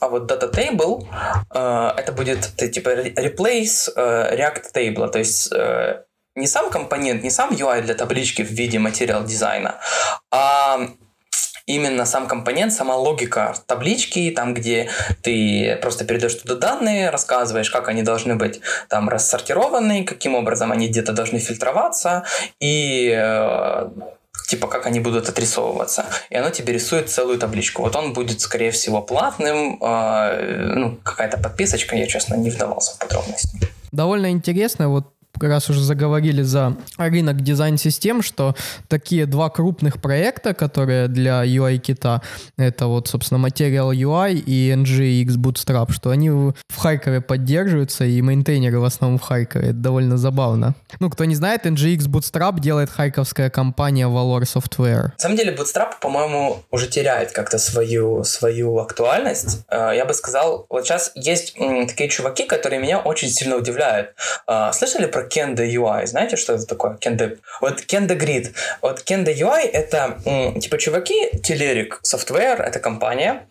[0.01, 1.07] а вот data table,
[1.55, 6.05] э, это будет, типа, replace э, React table, то есть э,
[6.37, 9.81] не сам компонент, не сам UI для таблички в виде материал дизайна,
[10.31, 10.89] а
[11.67, 14.89] именно сам компонент, сама логика таблички, там, где
[15.23, 20.89] ты просто передаешь туда данные, рассказываешь, как они должны быть там рассортированы, каким образом они
[20.89, 22.25] где-то должны фильтроваться,
[22.61, 23.89] и э,
[24.49, 26.05] типа как они будут отрисовываться.
[26.31, 27.83] И оно тебе рисует целую табличку.
[27.83, 32.99] Вот он будет, скорее всего, платным, э, ну, какая-то подписочка, я, честно, не вдавался в
[32.99, 33.59] подробности.
[33.93, 38.55] Довольно интересно, вот раз уже заговорили за рынок дизайн-систем, что
[38.89, 42.23] такие два крупных проекта, которые для UI-кита,
[42.57, 48.79] это вот, собственно, Material UI и NGX Bootstrap, что они в Харькове поддерживаются, и мейнтейнеры
[48.79, 49.71] в основном в Харькове.
[49.71, 50.75] Это довольно забавно.
[51.01, 55.13] Ну, кто не знает, NGX Bootstrap делает харьковская компания Valor Software.
[55.13, 59.65] На самом деле, Bootstrap, по-моему, уже теряет как-то свою, свою актуальность.
[59.69, 61.55] Э, я бы сказал, вот сейчас есть
[61.89, 64.15] такие чуваки, которые меня очень сильно удивляют.
[64.47, 66.07] Э, слышали про Kenda UI.
[66.07, 66.97] Знаете, что это такое?
[66.97, 67.39] Kenda...
[67.61, 68.55] Вот Kenda Grid.
[68.83, 70.19] Вот Kenda UI— это
[70.61, 73.47] типа чуваки, Telerik Software, это компания,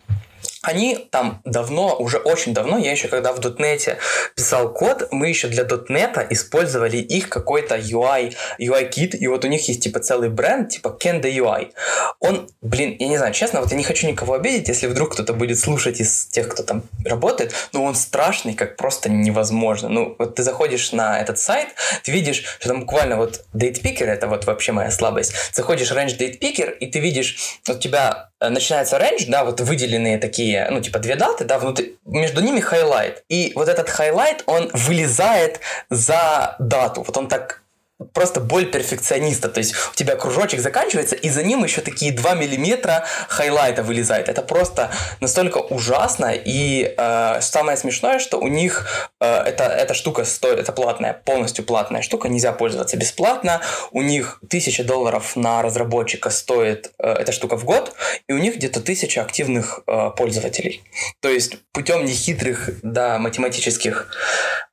[0.64, 3.98] они там давно, уже очень давно, я еще когда в дотнете
[4.34, 9.68] писал код, мы еще для дотнета использовали их какой-то UI, UI-кит, и вот у них
[9.68, 11.72] есть типа целый бренд, типа Kenda UI.
[12.20, 15.34] Он, блин, я не знаю, честно, вот я не хочу никого обидеть, если вдруг кто-то
[15.34, 19.88] будет слушать из тех, кто там работает, но он страшный, как просто невозможно.
[19.88, 21.68] Ну, вот ты заходишь на этот сайт,
[22.02, 25.34] ты видишь, что там буквально вот date picker, это вот вообще моя слабость.
[25.52, 30.18] Заходишь в range date picker, и ты видишь, у тебя начинается range, да, вот выделенные
[30.18, 33.24] такие, ну, типа две даты, да, внутри, между ними highlight.
[33.28, 37.02] И вот этот highlight, он вылезает за дату.
[37.02, 37.63] Вот он так
[38.12, 39.48] просто боль перфекциониста.
[39.48, 44.28] То есть у тебя кружочек заканчивается, и за ним еще такие 2 миллиметра хайлайта вылезает.
[44.28, 46.32] Это просто настолько ужасно.
[46.32, 51.64] И э, самое смешное, что у них э, это, эта штука стоит, это платная, полностью
[51.64, 53.60] платная штука, нельзя пользоваться бесплатно.
[53.92, 57.94] У них 1000 долларов на разработчика стоит э, эта штука в год,
[58.28, 60.82] и у них где-то 1000 активных э, пользователей.
[61.20, 64.08] То есть путем нехитрых, да, математических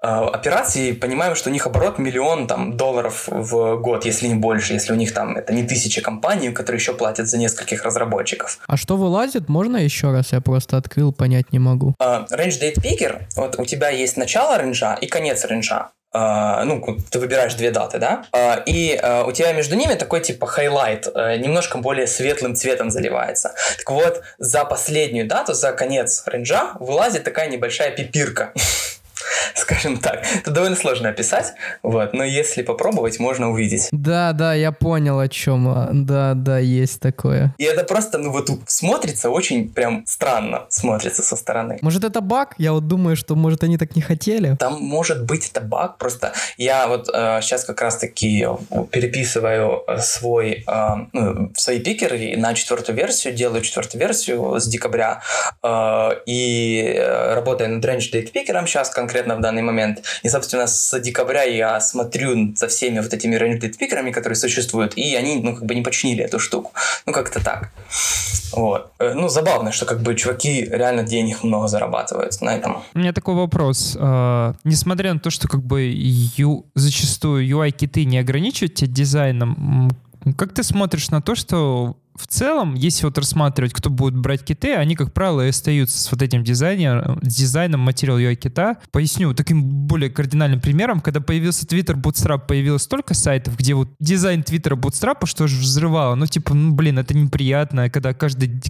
[0.02, 4.74] э, операций понимаем, что у них оборот миллион там, долларов в год, если не больше,
[4.74, 8.60] если у них там это не тысяча компаний, которые еще платят за нескольких разработчиков.
[8.68, 9.50] А что вылазит?
[9.50, 10.32] Можно еще раз?
[10.32, 11.96] Я просто открыл, понять не могу.
[12.02, 15.90] Э, range date picker, вот у тебя есть начало рейнджа и конец рейнджа.
[16.14, 20.20] Э, ну, ты выбираешь две даты, да, э, и э, у тебя между ними такой
[20.20, 23.54] типа highlight, немножко более светлым цветом заливается.
[23.78, 28.52] Так вот, за последнюю дату, за конец рейнджа вылазит такая небольшая пипирка.
[29.56, 30.24] скажем так.
[30.42, 33.88] Это довольно сложно описать, вот, но если попробовать, можно увидеть.
[33.92, 35.68] Да, да, я понял о чем.
[35.68, 37.54] А, да, да, есть такое.
[37.58, 41.80] И это просто, ну вот смотрится очень прям странно, смотрится со стороны.
[41.82, 42.56] Может это баг?
[42.58, 44.56] Я вот думаю, что может они так не хотели.
[44.60, 48.48] Там может быть это баг, просто я вот э, сейчас как раз таки
[48.92, 55.22] переписываю свой, э, ну, свои пикеры на четвертую версию, делаю четвертую версию с декабря,
[55.64, 60.04] э, и э, работаю над range date пикером сейчас конкретно конкретно в данный момент.
[60.24, 65.16] И, собственно, с декабря я смотрю за всеми вот этими ranged спикерами, которые существуют, и
[65.16, 66.72] они, ну, как бы не починили эту штуку.
[67.06, 67.70] Ну, как-то так.
[68.54, 68.92] Вот.
[69.00, 72.84] Э, ну, забавно, что как бы чуваки реально денег много зарабатывают на этом.
[72.94, 73.98] У меня такой вопрос.
[74.02, 75.82] Uh, несмотря на то, что как бы
[76.38, 79.90] ю, зачастую UI-киты не ограничивают тебя дизайном,
[80.38, 84.76] как ты смотришь на то, что в целом, если вот рассматривать, кто будет брать киты,
[84.76, 88.78] они, как правило, и остаются с вот этим дизайнером, дизайном материал UI кита.
[88.92, 94.44] Поясню таким более кардинальным примером, когда появился Twitter Bootstrap, появилось столько сайтов, где вот дизайн
[94.44, 96.16] Твиттера Bootstrap, что же взрывало.
[96.16, 98.62] Ну, типа, ну, блин, это неприятно, когда каждый,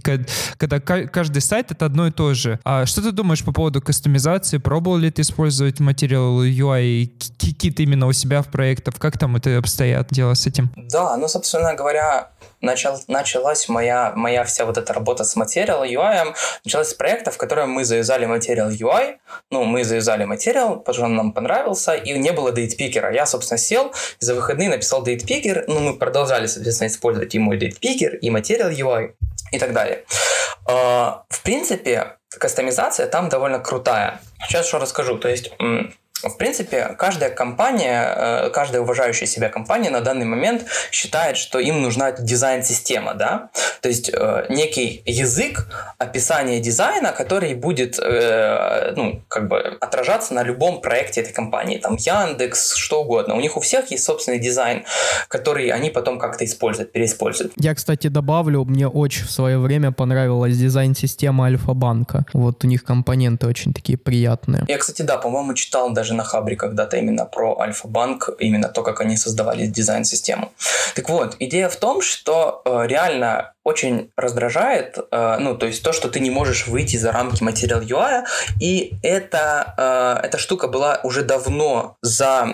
[0.56, 2.58] когда каждый сайт это одно и то же.
[2.64, 4.58] А что ты думаешь по поводу кастомизации?
[4.58, 8.94] Пробовал ли ты использовать материал UI кит именно у себя в проектах?
[8.98, 10.70] Как там это обстоят дело с этим?
[10.76, 12.30] Да, ну, собственно говоря,
[12.62, 17.36] начал, началась моя, моя вся вот эта работа с материал UI, началась с проекта, в
[17.36, 19.16] котором мы завязали материал UI,
[19.50, 23.12] ну, мы завязали материал, потому что он нам понравился, и не было дейтпикера.
[23.12, 28.16] Я, собственно, сел, за выходные написал дейтпикер, ну, мы продолжали, соответственно, использовать и мой дейтпикер,
[28.16, 29.14] и материал UI,
[29.50, 30.04] и так далее.
[30.66, 34.20] А, в принципе, кастомизация там довольно крутая.
[34.46, 35.18] Сейчас что расскажу.
[35.18, 35.52] То есть
[36.22, 41.82] в принципе, каждая компания, э, каждая уважающая себя компания на данный момент считает, что им
[41.82, 45.66] нужна дизайн-система, да, то есть э, некий язык
[45.98, 51.96] описания дизайна, который будет, э, ну, как бы отражаться на любом проекте этой компании, там
[51.96, 53.34] Яндекс, что угодно.
[53.34, 54.84] У них у всех есть собственный дизайн,
[55.28, 57.52] который они потом как-то используют, переиспользуют.
[57.56, 62.24] Я, кстати, добавлю, мне очень в свое время понравилась дизайн-система Альфа-банка.
[62.32, 64.64] Вот у них компоненты очень такие приятные.
[64.68, 68.82] Я, кстати, да, по-моему, читал даже даже на Хабре когда-то именно про Альфа-банк, именно то,
[68.82, 70.52] как они создавали дизайн-систему.
[70.94, 75.92] Так вот, идея в том, что э, реально очень раздражает, э, ну, то есть то,
[75.92, 78.24] что ты не можешь выйти за рамки материал UI,
[78.60, 82.44] и это, э, эта штука была уже давно за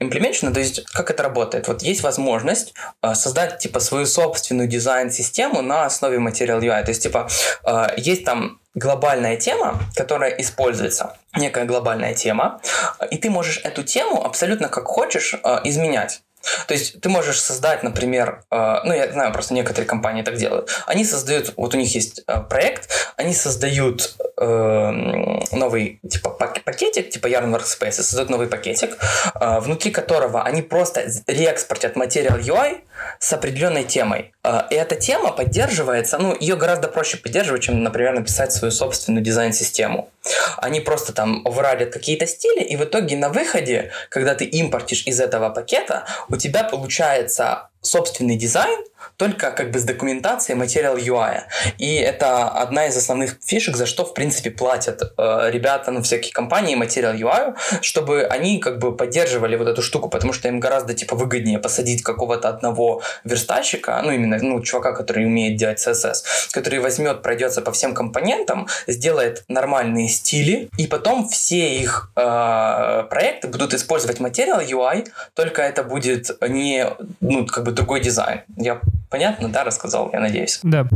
[0.00, 1.68] имплементирована, то есть как это работает?
[1.68, 7.02] Вот есть возможность э, создать, типа, свою собственную дизайн-систему на основе материал UI, то есть,
[7.02, 7.28] типа,
[7.64, 12.60] э, есть там глобальная тема, которая используется, некая глобальная тема,
[13.10, 16.22] и ты можешь эту тему абсолютно как хочешь э, изменять.
[16.66, 20.70] То есть ты можешь создать, например, э, ну я знаю, просто некоторые компании так делают.
[20.86, 24.90] Они создают, вот у них есть э, проект, они создают э,
[25.52, 28.96] новый типа пакетик, типа Yarn Workspace, создают новый пакетик,
[29.40, 32.80] э, внутри которого они просто реэкспортят материал UI
[33.18, 34.32] с определенной темой.
[34.44, 39.22] Э, и эта тема поддерживается, ну ее гораздо проще поддерживать, чем, например, написать свою собственную
[39.22, 40.10] дизайн-систему.
[40.56, 45.20] Они просто там overridят какие-то стили, и в итоге на выходе, когда ты импортишь из
[45.20, 48.84] этого пакета, у тебя получается собственный дизайн,
[49.22, 51.42] только как бы с документацией материал UI.
[51.78, 56.32] И это одна из основных фишек, за что, в принципе, платят э, ребята, ну, всякие
[56.32, 60.94] компании материал UI, чтобы они как бы поддерживали вот эту штуку, потому что им гораздо,
[60.94, 66.80] типа, выгоднее посадить какого-то одного верстальщика, ну, именно, ну, чувака, который умеет делать CSS, который
[66.80, 73.72] возьмет, пройдется по всем компонентам, сделает нормальные стили, и потом все их э, проекты будут
[73.72, 76.88] использовать материал UI, только это будет не,
[77.20, 78.40] ну, как бы другой дизайн.
[78.56, 78.80] Я
[79.12, 80.58] Понятно, да, рассказал, я надеюсь.
[80.62, 80.86] Да.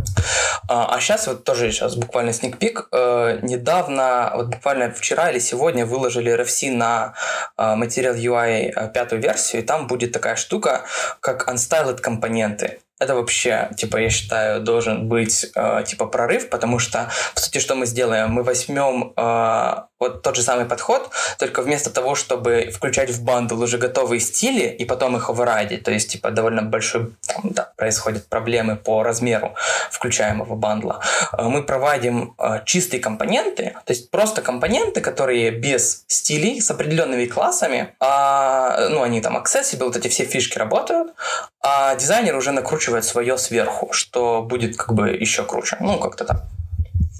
[0.69, 2.89] А, а сейчас вот тоже сейчас буквально сникпик.
[2.91, 7.13] Э, недавно, вот буквально вчера или сегодня выложили RFC на
[7.59, 10.87] э, материал UI э, пятую версию, и там будет такая штука,
[11.21, 17.11] как unstyled компоненты это вообще, типа, я считаю, должен быть, э, типа, прорыв, потому что,
[17.35, 18.31] по сути, что мы сделаем?
[18.31, 23.63] Мы возьмем э, вот тот же самый подход, только вместо того, чтобы включать в бандл
[23.63, 28.29] уже готовые стили и потом их оверрайдить, то есть, типа, довольно большой, там, да, происходят
[28.29, 29.55] проблемы по размеру
[29.91, 31.01] включаемого бандла,
[31.37, 37.27] э, мы проводим э, чистые компоненты, то есть просто компоненты, которые без стилей, с определенными
[37.27, 41.15] классами, а, ну, они там accessible, вот эти все фишки работают,
[41.61, 45.77] а дизайнер уже накручивает свое сверху, что будет как бы еще круче.
[45.81, 46.45] Ну, как-то так.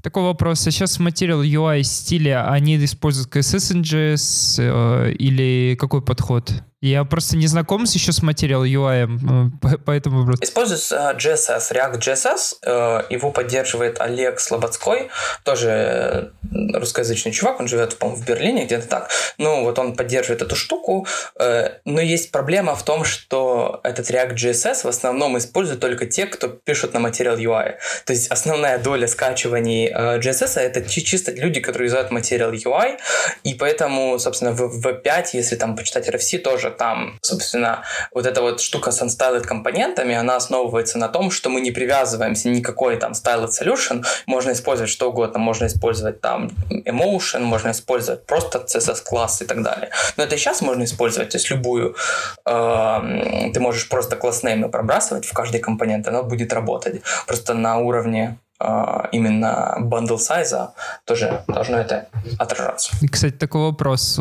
[0.07, 0.65] Такой вопрос.
[0.65, 6.63] А сейчас материал UI стиля, они используют CSS NGS э, или какой подход?
[6.81, 9.07] Я просто не знаком с еще с материал UI,
[9.63, 10.39] э, поэтому вопрос.
[10.41, 12.57] Используется GSS, React GSS.
[12.61, 15.09] Э, его поддерживает Олег Слободской,
[15.43, 19.09] тоже русскоязычный чувак, он живет, по-моему, в Берлине, где-то так.
[19.39, 21.07] Ну, вот он поддерживает эту штуку.
[21.39, 26.27] Э, но есть проблема в том, что этот React GSS в основном используют только те,
[26.27, 27.77] кто пишут на материал UI.
[28.05, 32.97] То есть основная доля скачиваний GSS это чисто люди, которые юзают материал UI,
[33.43, 38.61] и поэтому, собственно, в V5, если там почитать RFC, тоже там, собственно, вот эта вот
[38.61, 43.49] штука с unstyled компонентами, она основывается на том, что мы не привязываемся никакой там styled
[43.49, 49.45] solution, можно использовать что угодно, можно использовать там emotion, можно использовать просто CSS класс и
[49.45, 49.89] так далее.
[50.17, 51.95] Но это сейчас можно использовать, то есть любую,
[52.45, 57.01] э, ты можешь просто класс неймы пробрасывать в каждый компонент, оно будет работать.
[57.25, 58.37] Просто на уровне
[59.11, 60.73] именно bundle сайза
[61.05, 62.07] тоже должно это
[62.39, 62.91] отражаться.
[63.01, 64.13] И, кстати, такой вопрос.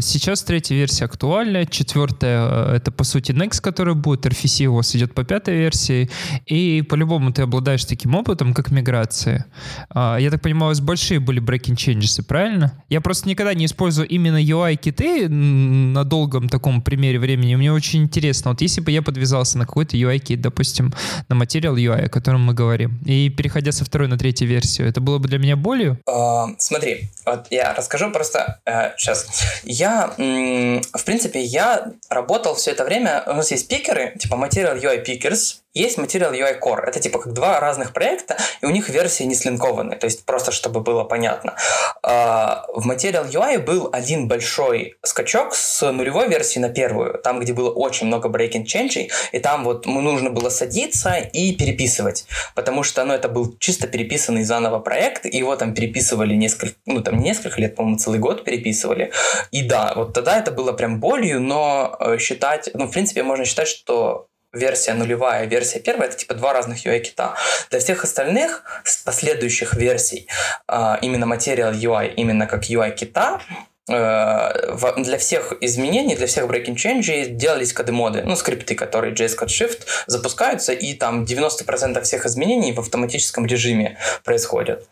[0.00, 5.14] Сейчас третья версия актуальна, четвертая— это, по сути, Next, который будет, RFC у вас идет
[5.14, 6.08] по пятой версии,
[6.46, 9.46] и по-любому ты обладаешь таким опытом, как миграция.
[9.90, 12.72] А, я так понимаю, у вас большие были breaking changes, правильно?
[12.88, 17.56] Я просто никогда не использую именно UI-киты на долгом таком примере времени.
[17.56, 20.92] Мне очень интересно, вот если бы я подвязался на какой-то UI-кит, допустим,
[21.28, 25.00] на материал UI, о котором мы говорим, и переходя со второй на третью версию, это
[25.00, 25.98] было бы для меня болью?
[26.06, 29.26] Uh, смотри, вот я расскажу просто uh, сейчас.
[29.64, 34.78] Я, м- в принципе, я работал все это время, у нас есть пикеры, типа Material
[34.80, 36.82] UI Pickers, есть Material UI Core.
[36.84, 39.96] Это типа как два разных проекта, и у них версии не слинкованы.
[39.96, 41.54] То есть просто чтобы было понятно.
[42.02, 47.52] А, в Material UI был один большой скачок с нулевой версии на первую, там, где
[47.52, 52.26] было очень много breaking changes, и там вот нужно было садиться и переписывать.
[52.54, 57.00] Потому что ну, это был чисто переписанный заново проект, и его там переписывали несколько, ну
[57.00, 59.12] там несколько лет, по-моему, целый год переписывали.
[59.52, 63.44] И да, вот тогда это было прям болью, но э, считать, ну, в принципе, можно
[63.44, 67.34] считать, что версия нулевая, версия первая, это типа два разных UI-кита.
[67.70, 68.64] Для всех остальных
[69.04, 70.28] последующих версий
[70.66, 73.40] а, именно Material UI, именно как UI-кита,
[73.88, 79.48] э, для всех изменений, для всех breaking changes делались коды-моды, ну, скрипты, которые JS Code
[79.48, 84.88] Shift запускаются, и там 90% всех изменений в автоматическом режиме происходят.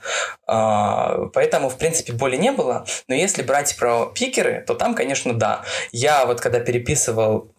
[0.46, 2.86] А, поэтому, в принципе, боли не было.
[3.08, 5.62] Но если брать про пикеры, то там, конечно, да.
[5.92, 7.50] Я вот когда переписывал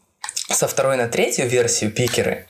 [0.50, 2.48] со второй на третью версию пикеры,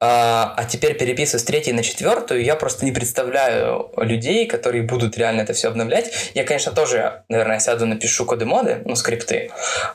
[0.00, 5.18] а, а теперь переписываю с третьей на четвертую, я просто не представляю людей, которые будут
[5.18, 6.30] реально это все обновлять.
[6.34, 9.50] Я, конечно, тоже, наверное, сяду, напишу коды моды, ну, скрипты,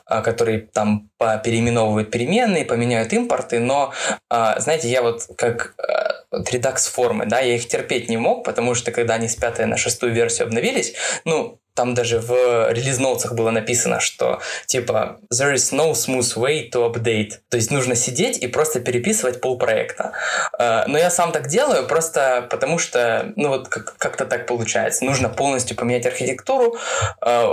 [0.05, 3.93] а, которые там переименовывают переменные, поменяют импорты, но,
[4.29, 5.75] а, знаете, я вот как
[6.31, 9.65] вот Redux формы, да, я их терпеть не мог, потому что когда они с пятой
[9.65, 10.93] на шестую версию обновились,
[11.23, 16.91] ну, там даже в релиз-ноутсах было написано, что типа there is no smooth way to
[16.91, 17.33] update.
[17.49, 20.13] То есть нужно сидеть и просто переписывать пол проекта.
[20.57, 25.05] Э, но я сам так делаю просто потому, что ну вот как-то так получается.
[25.05, 26.77] Нужно полностью поменять архитектуру.
[27.25, 27.45] Э,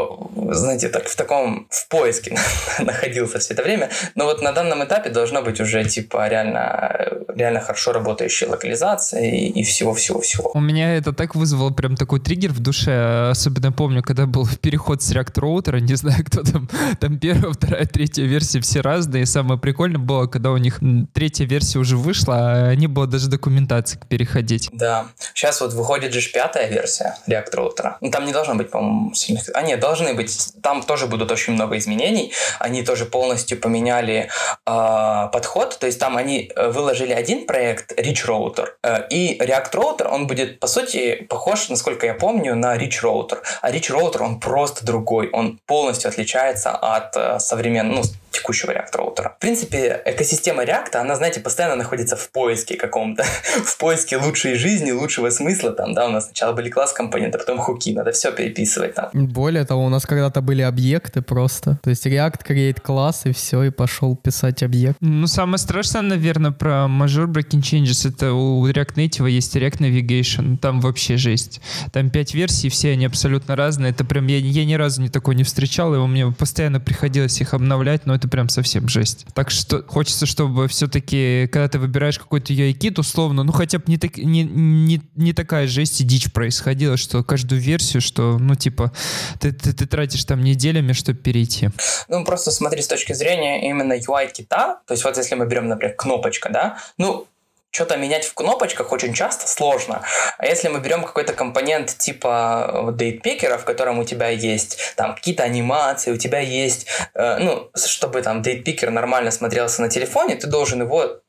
[0.50, 2.38] знаете, так в таком в поиске
[2.78, 3.90] находился все это время.
[4.14, 9.62] Но вот на данном этапе должно быть уже типа реально, реально хорошо работающая локализация и
[9.64, 10.52] всего-всего-всего.
[10.54, 13.30] У меня это так вызвало прям такой триггер в душе.
[13.30, 16.68] Особенно помню, когда был переход с React Router, не знаю, кто там,
[17.00, 19.22] там первая, вторая, третья версия, все разные.
[19.22, 20.80] И самое прикольное было, когда у них
[21.14, 24.68] третья версия уже вышла, а не было даже документации переходить.
[24.72, 25.06] Да.
[25.34, 27.92] Сейчас вот выходит же пятая версия React Router.
[28.02, 29.44] Ну, там не должно быть, по-моему, сильных...
[29.54, 30.52] А нет, должны быть.
[30.62, 32.32] Там тоже будут очень много изменений.
[32.58, 34.28] Они тоже полностью поменяли
[34.66, 35.78] э, подход.
[35.78, 38.66] То есть там они э, выложили один проект Rich Router.
[38.82, 43.38] Э, и React Router, он будет, по сути, похож, насколько я помню, на Rich Router.
[43.62, 48.02] А Rich Router роутер, он просто другой, он полностью отличается от э, современного, ну,
[48.32, 49.34] текущего React роутера.
[49.36, 53.22] В принципе, экосистема React, она, знаете, постоянно находится в поиске каком-то,
[53.64, 55.72] в поиске лучшей жизни, лучшего смысла.
[55.72, 59.10] Там, да, у нас сначала были класс компоненты, потом хуки, надо все переписывать там.
[59.12, 61.78] Более того, у нас когда-то были объекты просто.
[61.82, 64.96] То есть React create класс и все, и пошел писать объект.
[65.00, 70.58] Ну, самое страшное, наверное, про Major Breaking Changes, это у React Native есть React Navigation.
[70.58, 71.60] Там вообще жесть.
[71.92, 73.92] Там пять версий, все они абсолютно разные.
[73.92, 77.54] Это прям, я, я ни разу не такой не встречал, и мне постоянно приходилось их
[77.54, 79.26] обновлять, но это прям совсем жесть.
[79.34, 83.98] Так что хочется, чтобы все-таки, когда ты выбираешь какой-то UI-кит, условно, ну хотя бы не,
[83.98, 88.92] так, не, не, не такая жесть и дичь происходила, что каждую версию, что, ну типа,
[89.40, 91.70] ты, ты, ты тратишь там неделями, чтобы перейти.
[92.06, 95.96] Ну просто смотри с точки зрения именно UI-кита, то есть вот если мы берем, например,
[95.96, 97.26] кнопочка, да, ну
[97.72, 100.02] что-то менять в кнопочках очень часто сложно.
[100.38, 105.42] А если мы берем какой-то компонент типа дейтпикера, в котором у тебя есть там какие-то
[105.42, 110.82] анимации, у тебя есть, э, ну, чтобы там дейтпикер нормально смотрелся на телефоне, ты должен
[110.82, 111.22] его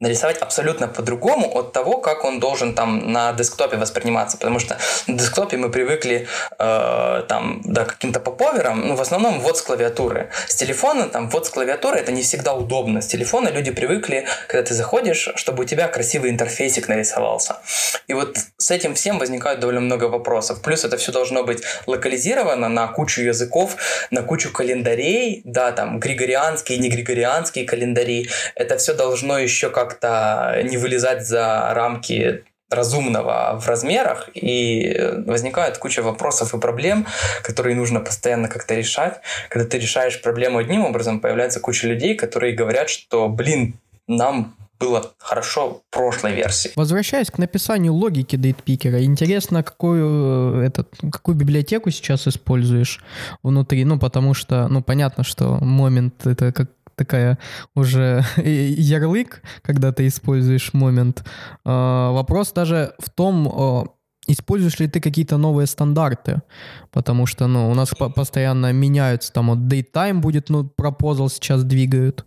[0.00, 5.18] нарисовать абсолютно по-другому от того, как он должен там на десктопе восприниматься, потому что на
[5.18, 6.26] десктопе мы привыкли
[6.58, 11.46] э, там да каким-то поповерам, ну в основном вот с клавиатуры, с телефона там вот
[11.46, 15.66] с клавиатуры это не всегда удобно, с телефона люди привыкли, когда ты заходишь, чтобы у
[15.66, 17.58] тебя красивый интерфейсик нарисовался,
[18.06, 22.70] и вот с этим всем возникает довольно много вопросов, плюс это все должно быть локализировано
[22.70, 23.76] на кучу языков,
[24.10, 30.60] на кучу календарей, да там григорианские, не григорианские календари, это все должно еще как как-то
[30.64, 37.06] не вылезать за рамки разумного в размерах, и возникает куча вопросов и проблем,
[37.42, 39.20] которые нужно постоянно как-то решать.
[39.48, 43.74] Когда ты решаешь проблему одним образом, появляется куча людей, которые говорят, что, блин,
[44.06, 46.70] нам было хорошо в прошлой версии.
[46.74, 53.00] Возвращаясь к написанию логики дейтпикера, интересно, какую, э, этот, какую библиотеку сейчас используешь
[53.42, 56.70] внутри, ну, потому что, ну, понятно, что момент— это как
[57.00, 57.38] такая
[57.74, 61.24] уже ярлык, когда ты используешь момент.
[61.64, 63.84] А, вопрос даже в том, а,
[64.26, 66.42] используешь ли ты какие-то новые стандарты,
[66.90, 71.64] потому что, ну, у нас по постоянно меняются, там, вот Daytime будет, ну, пропозал сейчас
[71.64, 72.26] двигают.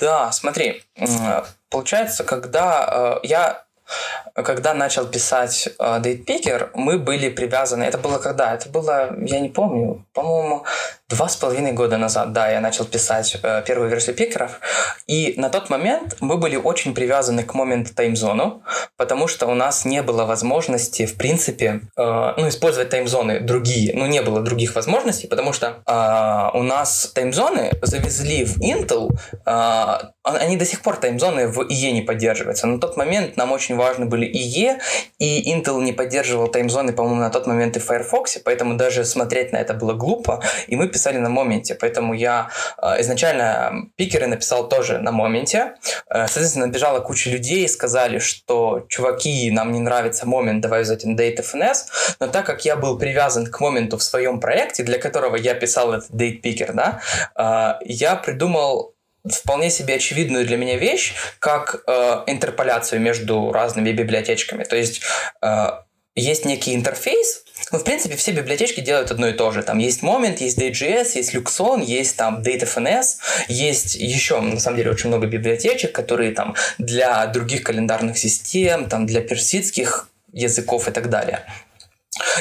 [0.00, 0.82] Да, смотри,
[1.68, 3.64] получается, когда я
[4.34, 7.84] когда начал писать э, Date мы были привязаны.
[7.84, 8.54] Это было когда?
[8.54, 10.64] Это было, я не помню, по-моему,
[11.12, 14.60] два с половиной года назад, да, я начал писать э, первую версию пикеров.
[15.06, 18.62] И на тот момент мы были очень привязаны к моменту таймзону,
[18.96, 23.92] потому что у нас не было возможности, в принципе, э, ну, использовать таймзоны другие.
[23.94, 29.10] Ну, не было других возможностей, потому что э, у нас таймзоны завезли в Intel,
[29.46, 32.66] э, они до сих пор таймзоны в IE не поддерживаются.
[32.66, 34.78] На тот момент нам очень важны были IE,
[35.18, 39.52] и Intel не поддерживал таймзоны, по-моему, на тот момент и в Firefox, поэтому даже смотреть
[39.52, 42.48] на это было глупо, и мы писали писали на моменте, поэтому я
[42.80, 45.74] э, изначально пикеры написал тоже на моменте.
[46.08, 51.04] Э, соответственно, набежала куча людей и сказали, что чуваки, нам не нравится момент, давай взять
[51.04, 51.76] DateFNS,
[52.20, 55.92] но так как я был привязан к моменту в своем проекте, для которого я писал
[55.92, 57.00] этот date picker, да,
[57.36, 58.94] э, я придумал
[59.28, 64.64] вполне себе очевидную для меня вещь, как э, интерполяцию между разными библиотечками.
[64.64, 65.02] То есть
[65.42, 65.66] э,
[66.14, 69.62] есть некий интерфейс, ну, в принципе, все библиотечки делают одно и то же.
[69.62, 73.04] Там есть Moment, есть Date.js, есть Luxon, есть там DateFNS,
[73.48, 79.06] есть еще, на самом деле, очень много библиотечек, которые там для других календарных систем, там
[79.06, 81.46] для персидских языков и так далее.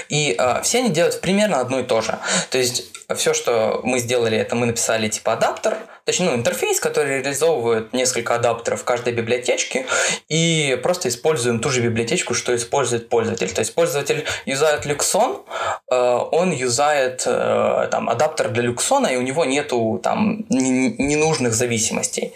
[0.09, 2.17] И э, все они делают примерно одно и то же.
[2.49, 7.21] То есть все, что мы сделали, это мы написали типа адаптер, точнее, ну, интерфейс, который
[7.21, 9.85] реализовывает несколько адаптеров каждой библиотечке,
[10.29, 13.51] и просто используем ту же библиотечку, что использует пользователь.
[13.51, 15.41] То есть пользователь юзает Luxon,
[15.89, 22.33] э, он юзает э, там адаптер для Luxon, и у него нету там ненужных зависимостей.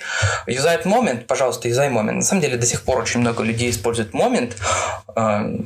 [0.48, 2.14] Юзает Moment, пожалуйста, юзай Moment.
[2.14, 5.58] На самом деле до сих пор очень много людей используют э,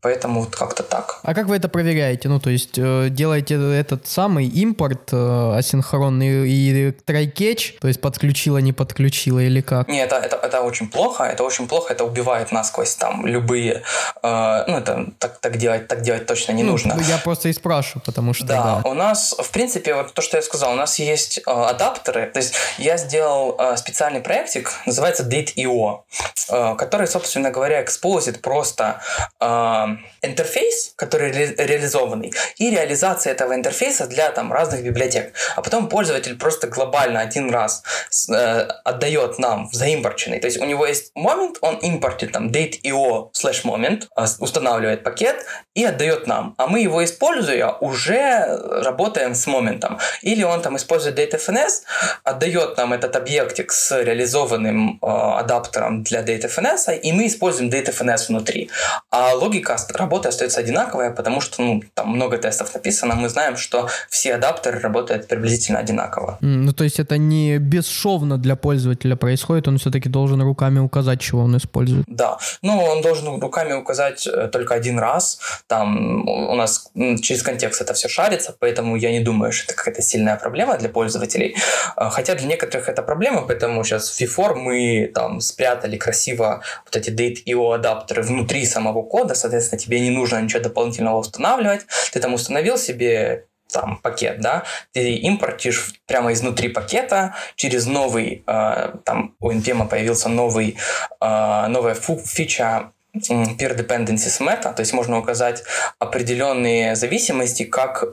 [0.00, 1.20] Поэтому вот как-то так.
[1.22, 2.28] А как вы это проверяете?
[2.28, 8.58] Ну, то есть э, делаете этот самый импорт э, асинхронный и try-catch, то есть подключила,
[8.58, 9.88] не подключила или как?
[9.88, 13.82] Нет, это, это, это очень плохо, это очень плохо, это убивает насквозь там любые,
[14.22, 16.96] э, ну, это так, так, делать, так делать точно не ну, нужно.
[17.08, 18.46] Я просто и спрашиваю, потому что...
[18.46, 21.50] Да, да, у нас, в принципе, вот то, что я сказал, у нас есть э,
[21.50, 26.02] адаптеры, то есть я сделал э, специальный проектик, называется Date.io,
[26.50, 29.00] э, который, собственно говоря, экспозит просто
[29.40, 29.87] э,
[30.22, 35.32] интерфейс, который ре- реализованный, и реализация этого интерфейса для там разных библиотек.
[35.56, 37.82] А потом пользователь просто глобально один раз
[38.28, 40.40] э, отдает нам заимпорченный.
[40.40, 45.44] То есть у него есть момент, он импортит там date.io slash moment, э, устанавливает пакет
[45.74, 46.54] и отдает нам.
[46.58, 49.98] А мы его используя уже работаем с моментом.
[50.22, 51.82] Или он там использует DataFNS,
[52.24, 58.70] отдает нам этот объектик с реализованным э, адаптером для DataFNS, и мы используем DataFNS внутри.
[59.10, 63.88] А логика работа остается одинаковая, потому что ну, там много тестов написано, мы знаем, что
[64.08, 66.38] все адаптеры работают приблизительно одинаково.
[66.40, 71.42] Ну, то есть это не бесшовно для пользователя происходит, он все-таки должен руками указать, чего
[71.42, 72.04] он использует.
[72.06, 77.80] Да, ну, он должен руками указать э, только один раз, там у нас через контекст
[77.80, 81.56] это все шарится, поэтому я не думаю, что это какая-то сильная проблема для пользователей,
[81.96, 86.96] а, хотя для некоторых это проблема, поэтому сейчас в V4 мы там спрятали красиво вот
[86.96, 91.86] эти date.io адаптеры внутри самого кода, соответственно, соответственно, тебе не нужно ничего дополнительного устанавливать.
[92.12, 98.92] Ты там установил себе там пакет, да, ты импортишь прямо изнутри пакета через новый, э,
[99.04, 100.78] там у NPM появился новый,
[101.20, 105.64] э, новая фича peer dependencies meta, то есть можно указать
[105.98, 108.04] определенные зависимости как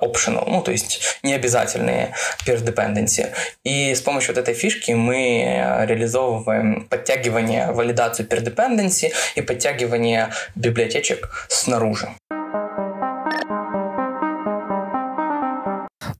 [0.00, 2.14] optional, ну, то есть необязательные
[2.46, 3.30] peer dependency.
[3.64, 11.46] И с помощью вот этой фишки мы реализовываем подтягивание, валидацию peer dependency и подтягивание библиотечек
[11.48, 12.08] снаружи.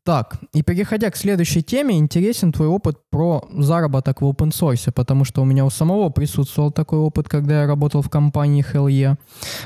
[0.09, 5.27] Так, и переходя к следующей теме, интересен твой опыт про заработок в open source, потому
[5.27, 9.19] что у меня у самого присутствовал такой опыт, когда я работал в компании HLE,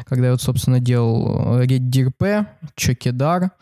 [0.05, 3.53] когда я вот, собственно, делал RedDirP, Чекидар,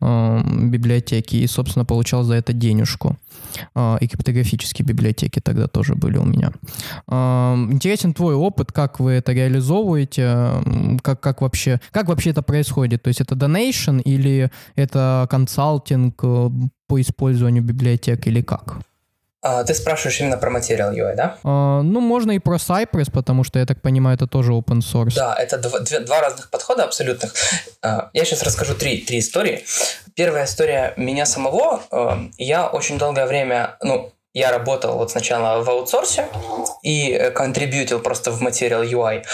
[0.00, 3.18] э, библиотеки, и, собственно, получал за это денежку.
[3.74, 6.52] Э, и криптографические библиотеки тогда тоже были у меня.
[7.08, 10.62] Э, интересен твой опыт, как вы это реализовываете,
[11.02, 13.02] как, как, вообще, как вообще это происходит?
[13.02, 16.50] То есть это donation или это консалтинг, Э,
[16.86, 18.80] по использованию библиотек или как?
[19.44, 21.36] А, ты спрашиваешь именно про материал UI, да?
[21.44, 25.14] А, ну, можно и про Cypress, потому что, я так понимаю, это тоже open source.
[25.14, 27.34] Да, это два, два разных подхода абсолютных.
[27.82, 29.62] А, я сейчас расскажу три, три истории.
[30.14, 31.82] Первая история меня самого.
[31.90, 36.26] Э, я очень долгое время, ну, я работал вот сначала в аутсорсе
[36.82, 39.24] и контрибьютил просто в материал UI.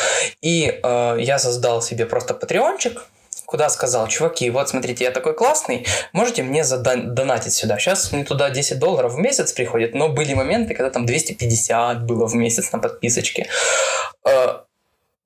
[0.42, 3.06] И э, я создал себе просто патреончик,
[3.51, 7.78] куда сказал, чуваки, вот смотрите, я такой классный, можете мне задонатить сюда.
[7.80, 12.26] Сейчас мне туда 10 долларов в месяц приходит, но были моменты, когда там 250 было
[12.28, 13.48] в месяц на подписочке.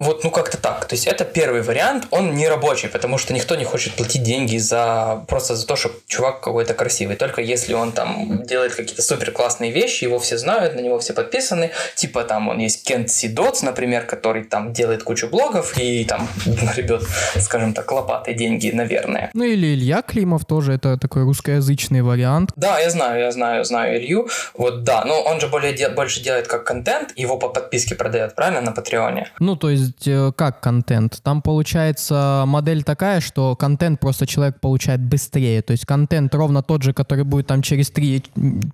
[0.00, 0.86] Вот, ну как-то так.
[0.86, 4.56] То есть это первый вариант, он не рабочий, потому что никто не хочет платить деньги
[4.58, 7.14] за просто за то, что чувак какой-то красивый.
[7.14, 11.12] Только если он там делает какие-то супер классные вещи, его все знают, на него все
[11.12, 11.70] подписаны.
[11.94, 17.04] Типа там он есть Кент Сидоц, например, который там делает кучу блогов и там гребет,
[17.38, 19.30] скажем так, лопатой деньги, наверное.
[19.32, 22.50] Ну или Илья Климов тоже, это такой русскоязычный вариант.
[22.56, 24.28] Да, я знаю, я знаю, знаю Илью.
[24.54, 28.60] Вот да, но он же более, больше делает как контент, его по подписке продает, правильно,
[28.60, 29.30] на Патреоне?
[29.38, 31.20] Ну, то есть есть э, как, контент.
[31.22, 35.62] Там получается модель такая, что контент просто человек получает быстрее.
[35.62, 38.22] То есть контент ровно тот же, который будет там через три,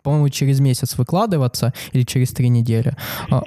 [0.03, 2.97] по-моему, через месяц выкладываться или через три недели.
[3.31, 3.43] А,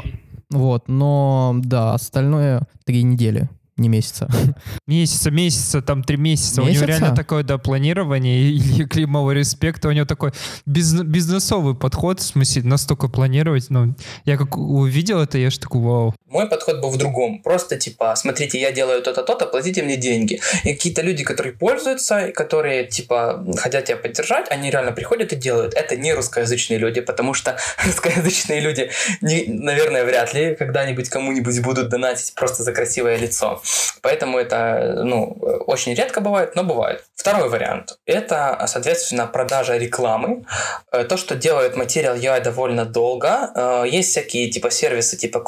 [0.50, 4.30] вот, но да, остальное три недели не месяца.
[4.88, 6.62] Месяца, месяца, там три месяца.
[6.62, 6.62] месяца.
[6.62, 9.88] У него реально такое, да, планирование и Климова респекта.
[9.88, 10.32] У него такой
[10.66, 13.70] бизнес, бизнесовый подход, в смысле, настолько планировать.
[13.70, 13.96] Ну,
[14.26, 16.16] я как увидел это, я же такой, вау.
[16.28, 17.42] Мой подход был в другом.
[17.42, 20.40] Просто типа, смотрите, я делаю то-то, то-то, платите мне деньги.
[20.64, 25.74] И какие-то люди, которые пользуются, которые типа хотят тебя поддержать, они реально приходят и делают.
[25.74, 31.90] Это не русскоязычные люди, потому что русскоязычные люди, не, наверное, вряд ли когда-нибудь кому-нибудь будут
[31.90, 33.63] донатить просто за красивое лицо.
[34.02, 35.38] Поэтому это ну,
[35.68, 37.06] очень редко бывает, но бывает.
[37.16, 40.46] Второй вариант– это, соответственно, продажа рекламы.
[40.92, 43.52] Э, то, что делает материал UI довольно долго.
[43.56, 45.40] Э, есть всякие типа сервисы типа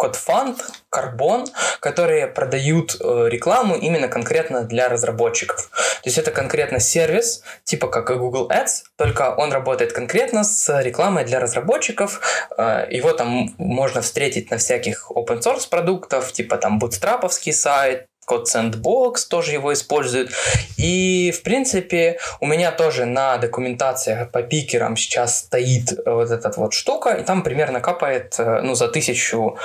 [0.00, 0.58] CodeFund,
[0.92, 1.46] Carbon,
[1.80, 5.68] которые продают э, рекламу именно конкретно для разработчиков.
[6.02, 10.80] То есть это конкретно сервис, типа как и Google Ads, только он работает конкретно с
[10.82, 12.20] рекламой для разработчиков.
[12.90, 19.28] Его там можно встретить на всяких open source продуктов, типа там бутстраповский сайт, код Sandbox
[19.28, 20.30] тоже его использует.
[20.76, 26.72] И, в принципе, у меня тоже на документациях по пикерам сейчас стоит вот эта вот
[26.72, 29.56] штука, и там примерно капает, э, ну, за тысячу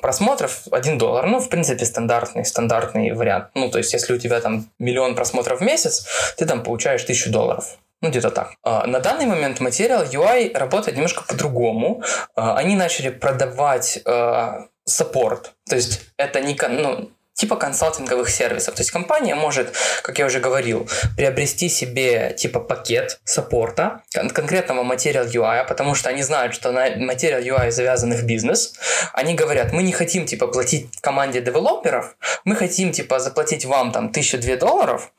[0.00, 1.26] просмотров 1 доллар.
[1.26, 3.46] Ну, в принципе, стандартный, стандартный вариант.
[3.54, 6.06] Ну, то есть, если у тебя там миллион просмотров в месяц,
[6.36, 7.78] ты там получаешь тысячу долларов.
[8.02, 8.54] Ну, где-то так.
[8.64, 12.02] А, на данный момент материал UI работает немножко по-другому.
[12.34, 15.52] А, они начали продавать а, support.
[15.68, 17.10] То есть это не, ну,
[17.42, 18.76] типа консалтинговых сервисов.
[18.76, 25.26] То есть компания может, как я уже говорил, приобрести себе типа пакет саппорта конкретного Material
[25.26, 28.74] UI, потому что они знают, что на Material UI завязан их бизнес.
[29.12, 32.14] Они говорят, мы не хотим типа платить команде девелоперов,
[32.44, 35.10] мы хотим типа заплатить вам там тысячу две долларов,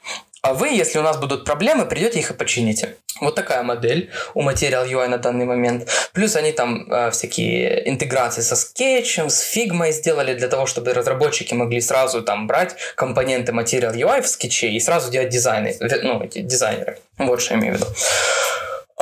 [0.43, 2.97] а вы, если у нас будут проблемы, придете их и почините.
[3.21, 5.87] Вот такая модель у Material UI на данный момент.
[6.11, 11.53] Плюс они там э, всякие интеграции со скетчем, с фигмой сделали для того, чтобы разработчики
[11.53, 16.39] могли сразу там брать компоненты Material UI в скетче и сразу делать дизайны, ну, эти
[16.39, 16.97] дизайнеры.
[17.17, 17.87] Вот что я имею в виду.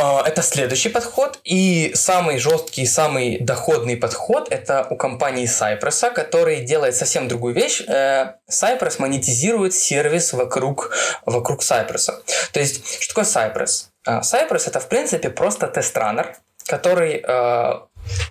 [0.02, 1.40] А, это следующий подход.
[1.44, 7.84] И самый жесткий, самый доходный подход это у компании Cypress, который делает совсем другую вещь.
[7.88, 10.92] Э, Cypress монетизирует сервис вокруг,
[11.26, 12.10] вокруг Cypress.
[12.52, 13.90] То есть, что такое Cypress?
[14.08, 16.36] А, Cypress это, в принципе, просто тест-раннер,
[16.66, 17.74] который э,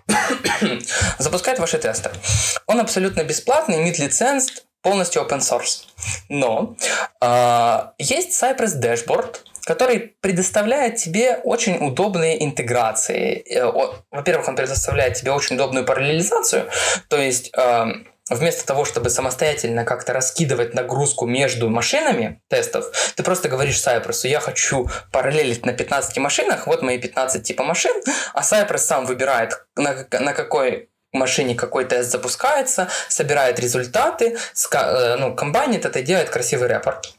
[1.19, 2.11] запускает ваши тесты.
[2.67, 5.85] Он абсолютно бесплатный, имеет лиценз, полностью open source.
[6.29, 6.77] Но
[7.21, 13.45] э, есть Cypress Dashboard, который предоставляет тебе очень удобные интеграции.
[13.49, 13.71] Э,
[14.11, 16.69] во-первых, он предоставляет тебе очень удобную параллелизацию,
[17.09, 23.49] то есть эм, вместо того, чтобы самостоятельно как-то раскидывать нагрузку между машинами тестов, ты просто
[23.49, 27.95] говоришь Cypress, я хочу параллелить на 15 машинах, вот мои 15 типа машин,
[28.33, 34.37] а Cypress сам выбирает, на, на какой машине какой тест запускается, собирает результаты,
[34.73, 37.15] э, ну, комбайнит это делает красивый report.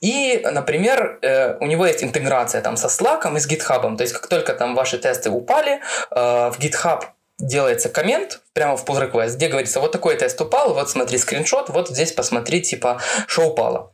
[0.00, 3.96] И, например, э, у него есть интеграция там со Slack и с GitHub.
[3.96, 7.04] То есть, как только там ваши тесты упали, э, в GitHub
[7.38, 11.68] делается коммент прямо в pull request, где говорится, вот такой тест упал, вот смотри скриншот,
[11.70, 13.92] вот здесь посмотри, типа, что упало.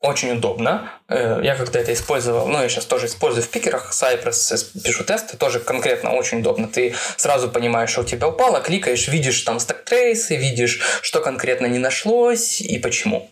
[0.00, 0.90] Очень удобно.
[1.08, 5.36] Э, я когда это использовал, ну, я сейчас тоже использую в пикерах, Cypress, пишу тесты,
[5.36, 6.68] тоже конкретно очень удобно.
[6.68, 11.78] Ты сразу понимаешь, что у тебя упало, кликаешь, видишь там стек-трейсы, видишь, что конкретно не
[11.78, 13.30] нашлось и почему.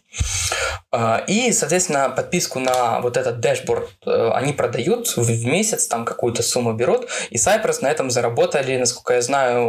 [0.93, 6.43] А, и, соответственно, подписку на вот этот дашборд э, они продают в месяц, там какую-то
[6.43, 9.69] сумму берут, и Cypress на этом заработали, насколько я знаю,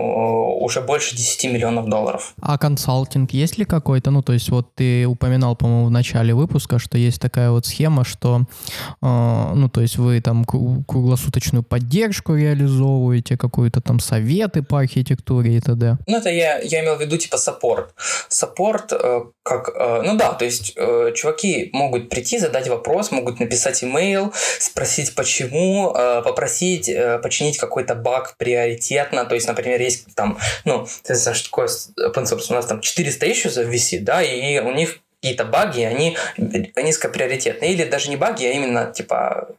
[0.61, 2.33] уже больше 10 миллионов долларов.
[2.41, 4.09] А консалтинг есть ли какой-то?
[4.09, 8.03] Ну, то есть вот ты упоминал, по-моему, в начале выпуска, что есть такая вот схема,
[8.03, 8.41] что,
[9.01, 15.59] э, ну, то есть вы там круглосуточную поддержку реализовываете, какую-то там советы по архитектуре и
[15.59, 15.97] т.д.
[16.07, 17.93] Ну, это я, я имел в виду типа support.
[18.27, 23.39] Саппорт, э, как, э, ну да, то есть э, чуваки могут прийти, задать вопрос, могут
[23.39, 29.25] написать имейл, спросить почему, э, попросить э, починить какой-то баг приоритетно.
[29.25, 33.25] То есть, например, есть там, ну, ты знаешь, такое open source, у нас там 400
[33.25, 37.73] issues висит, да, и у них какие-то баги, они низкоприоритетные.
[37.73, 39.49] Или даже не баги, а именно типа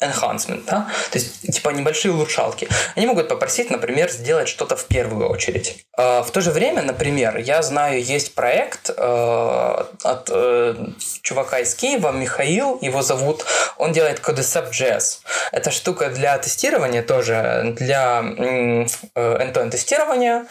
[0.00, 0.88] enhancement, да?
[1.10, 2.68] то есть типа небольшие улучшалки.
[2.96, 5.84] Они могут попросить, например, сделать что-то в первую очередь.
[5.96, 10.74] А, в то же время, например, я знаю, есть проект э, от э,
[11.22, 13.44] чувака из Киева, Михаил, его зовут,
[13.76, 15.18] он делает Codecept.js.
[15.52, 20.46] Это штука для тестирования тоже, для э, end-to-end тестирования.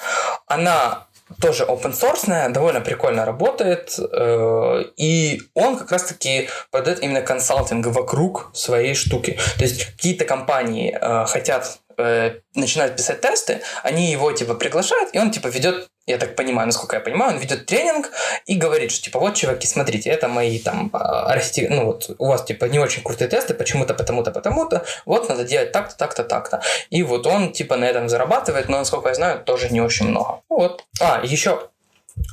[0.47, 1.07] Она
[1.41, 8.51] тоже open source, довольно прикольно работает, э, и он как раз-таки продает именно консалтинг вокруг
[8.53, 9.37] своей штуки.
[9.57, 15.19] То есть какие-то компании э, хотят э, начинают писать тесты, они его типа приглашают, и
[15.19, 18.11] он типа ведет я так понимаю, насколько я понимаю, он ведет тренинг
[18.45, 21.67] и говорит, что типа вот, чуваки, смотрите, это мои там а, архи...
[21.69, 25.71] ну вот у вас типа не очень крутые тесты, почему-то, потому-то, потому-то, вот надо делать
[25.71, 26.61] так-то, так-то, так-то.
[26.89, 30.41] И вот он типа на этом зарабатывает, но насколько я знаю, тоже не очень много.
[30.49, 30.85] Вот.
[30.99, 31.69] А, еще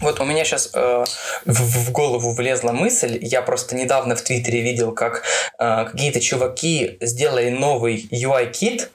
[0.01, 1.05] вот у меня сейчас э,
[1.45, 5.22] в, в голову влезла мысль, я просто недавно в Твиттере видел, как
[5.59, 8.91] э, какие-то чуваки сделали новый UI-кит,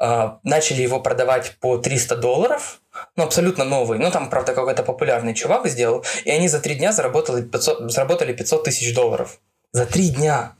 [0.00, 2.80] э, начали его продавать по 300 долларов,
[3.16, 6.92] ну, абсолютно новый, ну, там, правда, какой-то популярный чувак сделал, и они за три дня
[6.92, 9.38] заработали 500, заработали 500 тысяч долларов.
[9.72, 10.54] За три дня!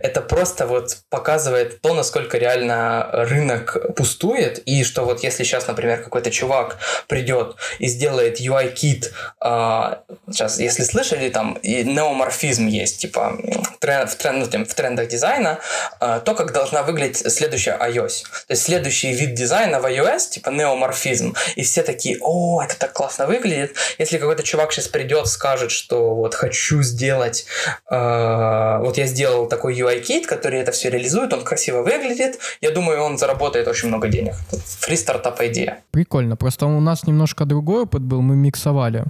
[0.00, 6.02] Это просто вот показывает то, насколько реально рынок пустует, и что вот если сейчас, например,
[6.02, 9.12] какой-то чувак придет и сделает UI-кит,
[9.44, 9.96] э,
[10.30, 13.38] сейчас, если слышали, там и неоморфизм есть, типа
[13.80, 15.58] тренд, в, тренд, ну, в трендах дизайна,
[16.00, 18.22] э, то, как должна выглядеть следующая iOS.
[18.46, 22.92] То есть следующий вид дизайна в iOS, типа неоморфизм, и все такие, о, это так
[22.92, 23.74] классно выглядит.
[23.98, 27.46] Если какой-то чувак сейчас придет, скажет, что вот хочу сделать,
[27.90, 32.38] э, вот я сделал такой UI-кит, который это все реализует, он красиво выглядит.
[32.60, 34.34] Я думаю, он заработает очень много денег.
[34.80, 35.78] Фри стартап идея.
[35.90, 36.36] Прикольно.
[36.36, 38.22] Просто у нас немножко другой опыт был.
[38.22, 39.04] Мы миксовали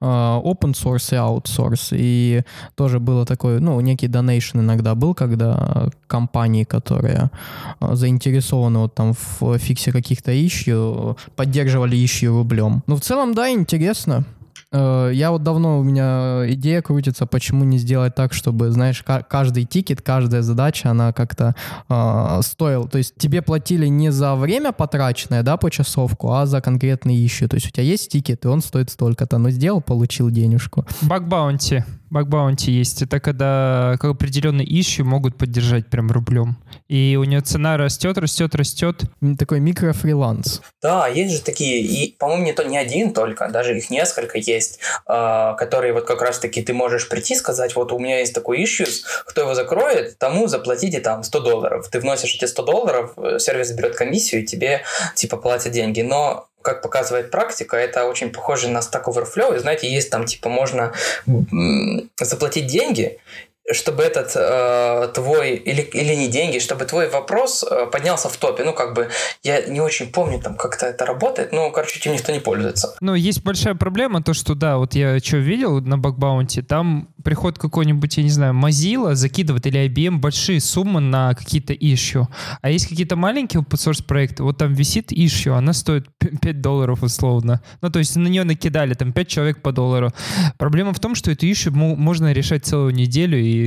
[0.00, 1.88] uh, open source и outsource.
[1.92, 2.42] И
[2.74, 7.30] тоже было такое, ну, некий donation иногда был, когда компании, которые
[7.80, 12.82] uh, заинтересованы вот там в фиксе каких-то ищу, поддерживали ищу рублем.
[12.86, 14.24] Ну, в целом, да, интересно.
[14.72, 19.64] Э, я вот давно, у меня идея крутится, почему не сделать так, чтобы, знаешь, каждый
[19.64, 21.54] тикет, каждая задача, она как-то
[21.88, 22.88] э, стоила.
[22.88, 27.48] То есть тебе платили не за время потраченное, да, почасовку, а за конкретный issue.
[27.48, 29.38] То есть у тебя есть тикет, и он стоит столько-то.
[29.38, 30.86] Но сделал, получил денежку.
[31.02, 31.84] Bug bounty.
[32.10, 33.02] Bug bounty есть.
[33.02, 36.56] Это когда как определенный issue могут поддержать прям рублем.
[36.88, 39.02] И у нее цена растет, растет, растет.
[39.38, 40.60] Такой микрофриланс.
[40.82, 44.80] Да, есть же такие, и, по-моему, не, то, не один только, даже их несколько есть,
[45.06, 48.62] э, которые вот как раз-таки ты можешь прийти и сказать, вот у меня есть такой
[48.64, 51.88] issues, кто его закроет, тому заплатите там 100 долларов.
[51.88, 54.82] Ты вносишь эти 100 долларов, э, сервис берет комиссию, и тебе
[55.14, 56.00] типа платят деньги.
[56.00, 59.56] Но как показывает практика, это очень похоже на Stack Overflow.
[59.56, 60.92] И знаете, есть там, типа, можно
[62.20, 63.18] заплатить деньги,
[63.72, 68.64] чтобы этот э, твой, или, или не деньги, чтобы твой вопрос э, поднялся в топе.
[68.64, 69.08] Ну, как бы,
[69.42, 72.94] я не очень помню, там, как-то это работает, но, короче, этим никто не пользуется.
[73.00, 77.58] Ну, есть большая проблема, то, что, да, вот я что видел на бакбаунте, там приход
[77.58, 82.26] какой-нибудь, я не знаю, Mozilla закидывает или IBM большие суммы на какие-то issue.
[82.62, 87.02] А есть какие-то маленькие open source проекты, вот там висит issue, она стоит 5 долларов
[87.02, 87.60] условно.
[87.82, 90.12] Ну, то есть на нее накидали там 5 человек по доллару.
[90.58, 93.59] Проблема в том, что эту issue можно решать целую неделю и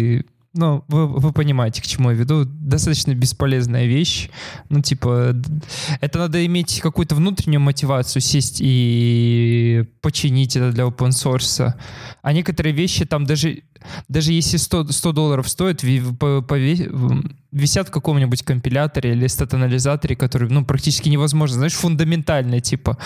[0.55, 2.45] ну, вы, вы понимаете, к чему я веду.
[2.45, 4.29] Достаточно бесполезная вещь.
[4.69, 5.35] Ну, типа,
[5.99, 11.73] это надо иметь какую-то внутреннюю мотивацию, сесть и починить это для open source.
[12.21, 13.63] А некоторые вещи там даже,
[14.07, 21.09] даже если 100, 100 долларов стоят, висят в каком-нибудь компиляторе или стат-анализаторе, который, ну, практически
[21.09, 21.57] невозможно.
[21.57, 22.99] Знаешь, фундаментально, типа.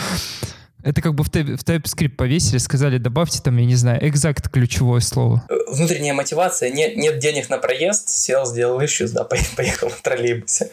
[0.87, 1.31] Это как бы в, в
[1.65, 5.45] TypeScript повесили, сказали, добавьте там, я не знаю, exact ключевое слово.
[5.67, 9.25] Внутренняя мотивация, нет, нет денег на проезд, сел, сделал issues, да,
[9.57, 10.71] поехал в троллейбусе.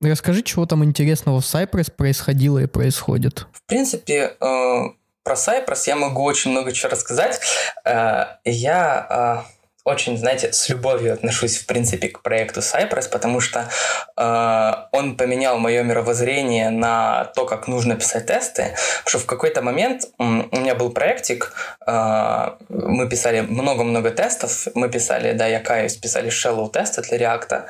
[0.00, 3.48] Расскажи, чего там интересного в Cypress происходило и происходит.
[3.52, 4.82] В принципе, э,
[5.24, 7.40] про Cypress я могу очень много чего рассказать.
[7.84, 13.68] Э, я э, очень, знаете, с любовью отношусь, в принципе, к проекту Cypress, потому что
[14.16, 18.74] э, он поменял мое мировоззрение на то, как нужно писать тесты.
[19.04, 21.52] Потому что в какой-то момент у меня был проектик,
[21.86, 27.64] э, мы писали много-много тестов, мы писали, да, я каюсь, писали shallow тесты для React.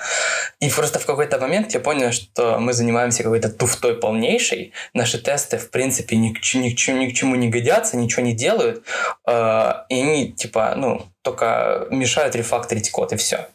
[0.60, 4.72] И просто в какой-то момент я понял, что мы занимаемся какой-то туфтой полнейшей.
[4.94, 8.34] Наши тесты, в принципе, ни к, ни к, ни к чему не годятся, ничего не
[8.34, 8.84] делают.
[9.26, 13.48] Э, и они, типа, ну, только мешают рефакторить код, и все.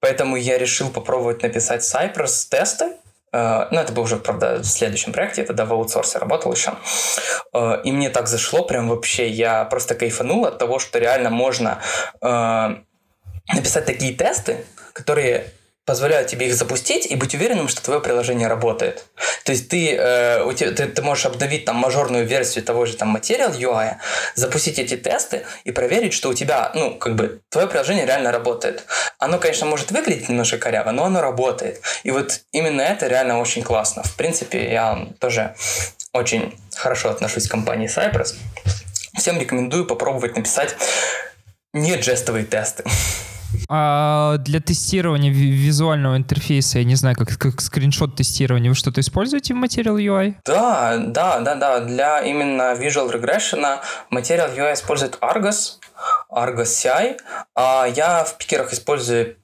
[0.00, 2.96] Поэтому я решил попробовать написать Cypress тесты,
[3.32, 6.72] Uh, ну, это было уже, правда, в следующем проекте, я тогда в аутсорсе работал еще.
[7.54, 11.80] Uh, и мне так зашло, прям вообще, я просто кайфанул от того, что реально можно
[12.20, 12.76] uh,
[13.54, 15.52] написать такие тесты, которые
[15.84, 19.04] позволяют тебе их запустить и быть уверенным, что твое приложение работает.
[19.44, 22.96] То есть ты, э, у тебя, ты, ты можешь обновить там мажорную версию того же
[22.96, 23.96] там Material UI,
[24.34, 28.84] запустить эти тесты и проверить, что у тебя, ну, как бы, твое приложение реально работает.
[29.18, 31.80] Оно, конечно, может выглядеть немножко коряво, но оно работает.
[32.04, 34.02] И вот именно это реально очень классно.
[34.02, 35.54] В принципе, я тоже
[36.12, 38.34] очень хорошо отношусь к компании Cypress.
[39.16, 40.76] Всем рекомендую попробовать написать
[41.72, 42.84] не джестовые тесты.
[43.68, 49.54] А для тестирования визуального интерфейса, я не знаю, как, как скриншот тестирования, вы что-то используете
[49.54, 50.34] в Material UI?
[50.44, 51.80] Да, да, да, да.
[51.80, 53.80] Для именно Visual Regression
[54.10, 55.78] Material UI использует Argos,
[56.30, 57.18] Argos CI,
[57.54, 59.36] а я в пикерах использую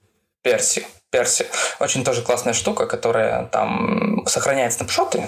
[0.45, 0.85] Persi.
[1.13, 1.47] Persi.
[1.81, 5.25] Очень тоже классная штука, которая там сохраняет снапшоты,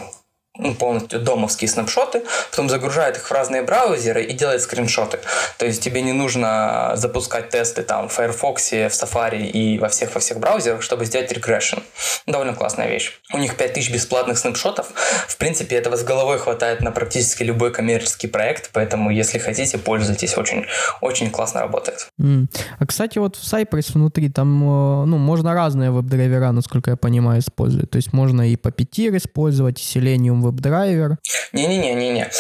[0.58, 5.20] ну, полностью домовские снапшоты, потом загружает их в разные браузеры и делает скриншоты.
[5.56, 10.14] То есть тебе не нужно запускать тесты там в Firefox, в Safari и во всех
[10.14, 11.82] во всех браузерах, чтобы сделать регрессион.
[12.26, 13.12] Довольно классная вещь.
[13.32, 14.92] У них 5000 бесплатных снапшотов.
[15.28, 20.36] В принципе, этого с головой хватает на практически любой коммерческий проект, поэтому, если хотите, пользуйтесь.
[20.36, 20.66] Очень,
[21.00, 22.10] очень классно работает.
[22.20, 22.46] Mm.
[22.78, 27.40] А, кстати, вот в Cypress внутри там, э, ну, можно разные веб-драйвера, насколько я понимаю,
[27.40, 27.90] использовать.
[27.90, 31.16] То есть можно и по Puppeteer использовать, и Selenium WebDriver?
[31.52, 32.30] Не-не-не-не-не.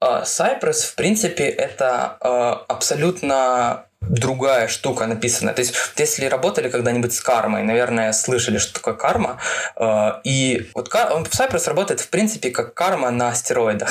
[0.00, 5.52] А, Cypress, в принципе, это а, абсолютно другая штука написана.
[5.52, 9.38] То есть, если работали когда-нибудь с кармой, наверное, слышали, что такое карма.
[9.76, 13.90] А, и вот Cypress работает, в принципе, как карма на стероидах.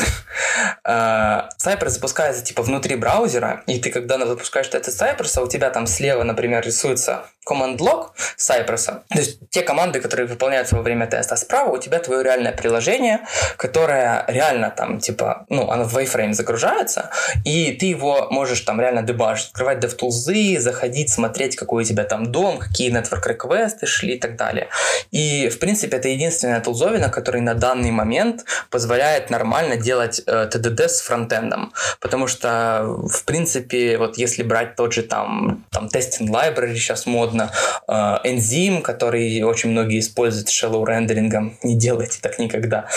[0.85, 6.23] Cypress запускается типа внутри браузера, и ты, когда запускаешь тест Cypress, у тебя там слева,
[6.23, 11.37] например, рисуется command log Cypress, то есть те команды, которые выполняются во время теста, а
[11.37, 13.19] справа у тебя твое реальное приложение,
[13.57, 17.11] которое реально там, типа, ну, оно в Wayframe загружается,
[17.43, 22.31] и ты его можешь там реально дебажить, открывать DevTools, заходить, смотреть, какой у тебя там
[22.31, 24.67] дом, какие network requests шли и так далее.
[25.11, 30.87] И, в принципе, это единственная тулзовина, который на данный момент позволяет нормально делать э, TDD
[30.87, 36.75] с фронтендом, потому что, в принципе, вот если брать тот же там, там testing library
[36.75, 37.51] сейчас модно.
[37.87, 42.87] Э, энзим, который очень многие используют shallow рендерингом, не делайте так никогда.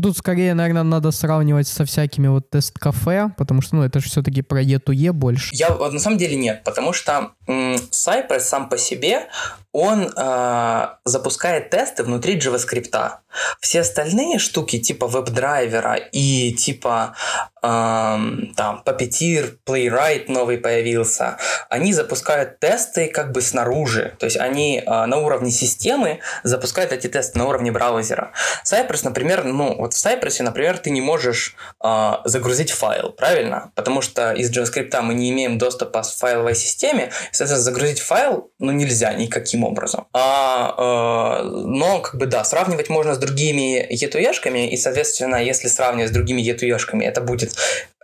[0.00, 4.42] Тут скорее, наверное, надо сравнивать со всякими вот тест-кафе, потому что, ну, это же все-таки
[4.42, 5.50] про E2E больше.
[5.52, 9.28] Я, вот, на самом деле нет, потому что Cypress сам по себе,
[9.72, 13.12] он э, запускает тесты внутри JavaScript.
[13.60, 17.14] Все остальные штуки типа веб-драйвера и типа
[17.62, 21.36] э, там Puppeteer, Playwright новый появился,
[21.68, 24.16] они запускают тесты как бы снаружи.
[24.18, 28.32] То есть они э, на уровне системы запускают эти тесты на уровне браузера.
[28.64, 33.70] Cypress, например, ну вот в Cypress, например, ты не можешь э, загрузить файл, правильно?
[33.76, 38.72] Потому что из JavaScript мы не имеем доступа к файловой системе, соответственно, загрузить файл ну
[38.72, 40.06] нельзя никаким таким образом.
[40.12, 46.10] А, э, но, как бы, да, сравнивать можно с другими етуешками, и, соответственно, если сравнивать
[46.10, 47.54] с другими етуешками, это будет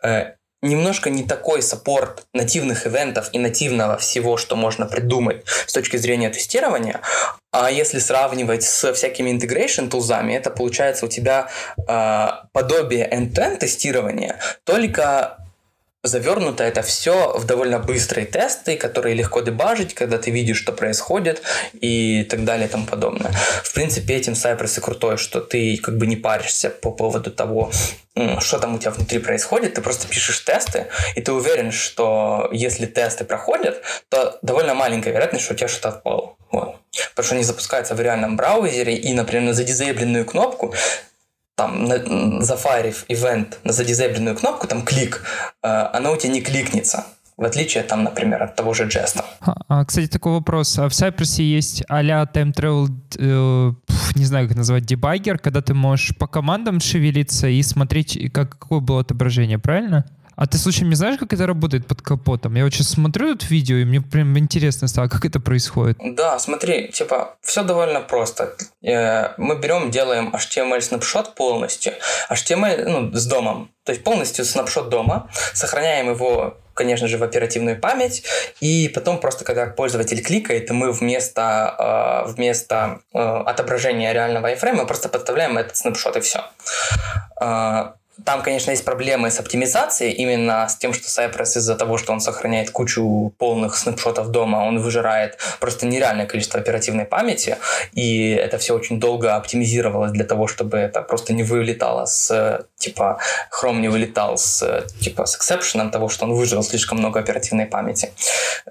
[0.02, 5.98] э, немножко не такой саппорт нативных ивентов и нативного всего, что можно придумать с точки
[5.98, 7.00] зрения тестирования.
[7.52, 11.48] А если сравнивать с всякими integration тулзами, это получается у тебя
[11.88, 15.45] э, подобие end-to-end тестирования, только
[16.02, 21.42] завернуто это все в довольно быстрые тесты, которые легко дебажить, когда ты видишь, что происходит
[21.72, 23.32] и так далее и тому подобное.
[23.62, 27.70] В принципе, этим Cypress и крутой, что ты как бы не паришься по поводу того,
[28.38, 30.86] что там у тебя внутри происходит, ты просто пишешь тесты,
[31.16, 35.88] и ты уверен, что если тесты проходят, то довольно маленькая вероятность, что у тебя что-то
[35.90, 36.36] отпало.
[36.50, 36.76] Вот.
[37.10, 40.74] Потому что они запускаются в реальном браузере, и, например, на задизейбленную кнопку
[41.56, 45.24] там зафарив ивент на задизейбленную кнопку, там клик,
[45.62, 47.04] э, она у тебя не кликнется.
[47.36, 49.22] В отличие, там, например, от того же джеста.
[49.68, 50.78] А, кстати, такой вопрос.
[50.78, 52.88] А в Cypress есть а-ля time travel,
[53.18, 53.72] э,
[54.14, 58.80] не знаю, как назвать, дебаггер, когда ты можешь по командам шевелиться и смотреть, как, какое
[58.80, 60.06] было отображение, правильно?
[60.36, 62.54] А ты, случайно, не знаешь, как это работает под капотом?
[62.56, 65.96] Я вот сейчас смотрю это видео, и мне прям интересно стало, как это происходит.
[65.98, 68.54] Да, смотри, типа, все довольно просто.
[68.82, 71.94] Э, мы берем, делаем HTML снапшот полностью.
[72.30, 73.70] HTML, ну, с домом.
[73.84, 75.30] То есть полностью снапшот дома.
[75.54, 78.22] Сохраняем его конечно же, в оперативную память,
[78.60, 85.08] и потом просто, когда пользователь кликает, мы вместо, э, вместо э, отображения реального iframe просто
[85.08, 86.44] подставляем этот снапшот, и все.
[88.24, 92.20] Там, конечно, есть проблемы с оптимизацией, именно с тем, что Cypress из-за того, что он
[92.20, 97.58] сохраняет кучу полных снапшотов дома, он выжирает просто нереальное количество оперативной памяти,
[97.92, 103.18] и это все очень долго оптимизировалось для того, чтобы это просто не вылетало с, типа,
[103.52, 108.12] Chrome не вылетал с, типа, с эксепшеном того, что он выжил слишком много оперативной памяти.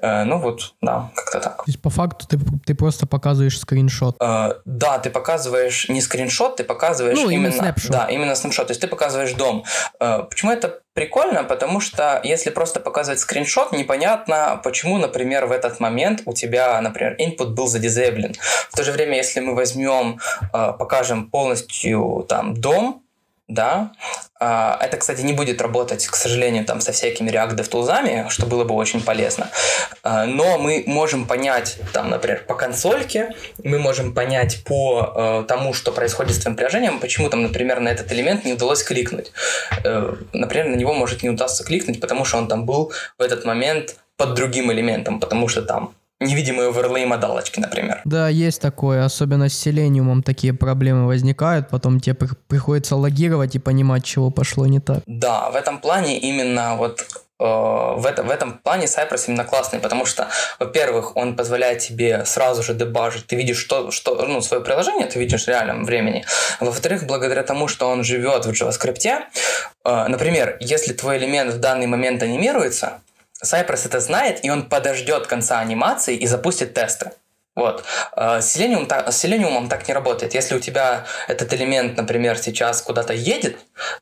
[0.01, 1.57] Э, ну вот, да, как-то так.
[1.57, 4.17] То есть по факту ты, ты просто показываешь скриншот?
[4.19, 7.91] Э, да, ты показываешь не скриншот, ты показываешь ну, именно, именно снапшот.
[7.91, 8.67] Да, именно снапшот.
[8.67, 9.63] То есть ты показываешь дом.
[9.99, 11.43] Э, почему это прикольно?
[11.43, 17.15] Потому что если просто показывать скриншот, непонятно, почему, например, в этот момент у тебя, например,
[17.19, 18.33] input был задизейблен.
[18.69, 20.19] В то же время, если мы возьмем,
[20.53, 23.04] э, покажем полностью там дом,
[23.47, 23.91] да.
[24.39, 28.63] А, это, кстати, не будет работать, к сожалению, там со всякими React DevTools, что было
[28.63, 29.49] бы очень полезно.
[30.03, 35.73] А, но мы можем понять, там, например, по консольке, мы можем понять по э, тому,
[35.73, 39.31] что происходит с твоим приложением, почему там, например, на этот элемент не удалось кликнуть.
[39.83, 43.45] Э, например, на него может не удастся кликнуть, потому что он там был в этот
[43.45, 48.01] момент под другим элементом, потому что там невидимые оверлей модалочки, например.
[48.05, 52.15] Да, есть такое, особенно с селениумом такие проблемы возникают, потом тебе
[52.47, 54.99] приходится логировать и понимать, чего пошло не так.
[55.05, 57.01] Да, в этом плане именно вот
[57.39, 62.25] э, в, это, в этом плане Cypress именно классный, потому что, во-первых, он позволяет тебе
[62.25, 66.23] сразу же дебажить, ты видишь что, что, ну, свое приложение, ты видишь в реальном времени.
[66.61, 71.87] Во-вторых, благодаря тому, что он живет в JavaScript, э, например, если твой элемент в данный
[71.87, 73.01] момент анимируется,
[73.45, 77.11] Cypress это знает, и он подождет конца анимации и запустит тесты.
[77.55, 77.83] Вот.
[78.15, 80.33] С Selenium, с Selenium так не работает.
[80.33, 83.57] Если у тебя этот элемент, например, сейчас куда-то едет,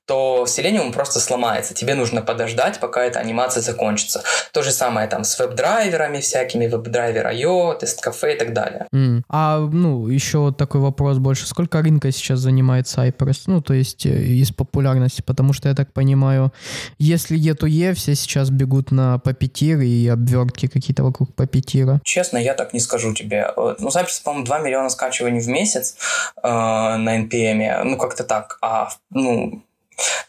[0.06, 1.74] то Selenium просто сломается.
[1.74, 4.24] Тебе нужно подождать, пока эта анимация закончится.
[4.52, 8.88] То же самое там с веб-драйверами всякими, веб-драйвер IO, тест-кафе и так далее.
[8.94, 9.22] Mm.
[9.30, 11.48] А, ну, еще такой вопрос больше.
[11.48, 13.44] Сколько рынка сейчас занимает Cypress?
[13.48, 16.52] Ну, то есть э, из популярности, потому что я так понимаю,
[16.98, 22.00] если E2E, все сейчас бегут на Puppeteer и обвертки какие-то вокруг Puppeteer.
[22.04, 25.96] Честно, я так не скажу тебе ну, запись, по-моему, 2 миллиона скачиваний в месяц
[26.42, 28.58] э, на NPM, ну, как-то так.
[28.62, 29.64] А, ну,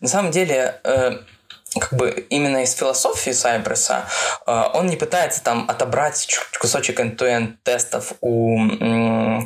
[0.00, 1.18] на самом деле, э,
[1.80, 4.04] как бы именно из философии Сайбреса
[4.46, 6.28] э, он не пытается там отобрать
[6.60, 8.58] кусочек end-to-end тестов у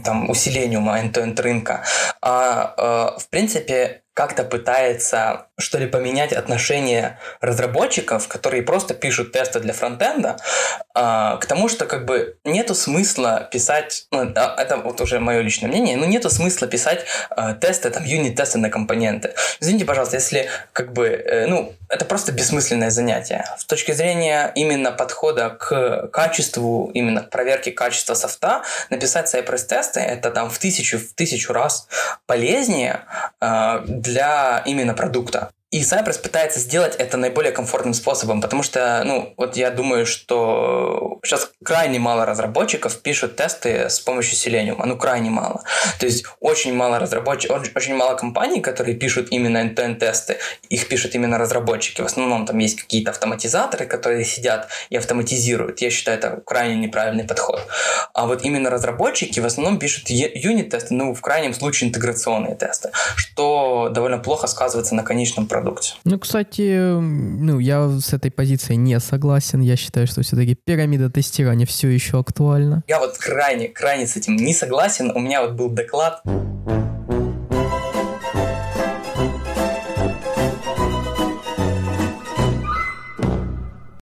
[0.04, 1.84] там, усилениума end-to-end рынка,
[2.20, 9.60] а э, в принципе как-то пытается, что ли, поменять отношение разработчиков, которые просто пишут тесты
[9.60, 10.38] для фронтенда,
[10.92, 15.68] а, к тому, что как бы нету смысла писать, ну, это вот уже мое личное
[15.68, 19.34] мнение, но нету смысла писать а, тесты, там, юнит-тесты на компоненты.
[19.60, 23.44] Извините, пожалуйста, если как бы, э, ну, это просто бессмысленное занятие.
[23.56, 30.32] С точки зрения именно подхода к качеству, именно к проверке качества софта, написать Cypress-тесты это
[30.32, 31.86] там в тысячу, в тысячу раз
[32.26, 33.04] полезнее
[34.08, 35.50] для именно продукта.
[35.70, 41.18] И Cypress пытается сделать это наиболее комфортным способом, потому что, ну, вот я думаю, что
[41.22, 45.62] сейчас крайне мало разработчиков пишут тесты с помощью Selenium, ну, крайне мало.
[46.00, 50.38] То есть очень мало разработчиков, очень, мало компаний, которые пишут именно end-to-end тесты,
[50.70, 52.00] их пишут именно разработчики.
[52.00, 55.82] В основном там есть какие-то автоматизаторы, которые сидят и автоматизируют.
[55.82, 57.60] Я считаю, это крайне неправильный подход.
[58.14, 63.90] А вот именно разработчики в основном пишут юнит-тесты, ну, в крайнем случае интеграционные тесты, что
[63.90, 65.94] довольно плохо сказывается на конечном продукте продукте.
[66.04, 69.60] Ну, кстати, ну, я с этой позицией не согласен.
[69.60, 72.82] Я считаю, что все-таки пирамида тестирования все еще актуальна.
[72.86, 75.10] Я вот крайне, крайне с этим не согласен.
[75.14, 76.22] У меня вот был доклад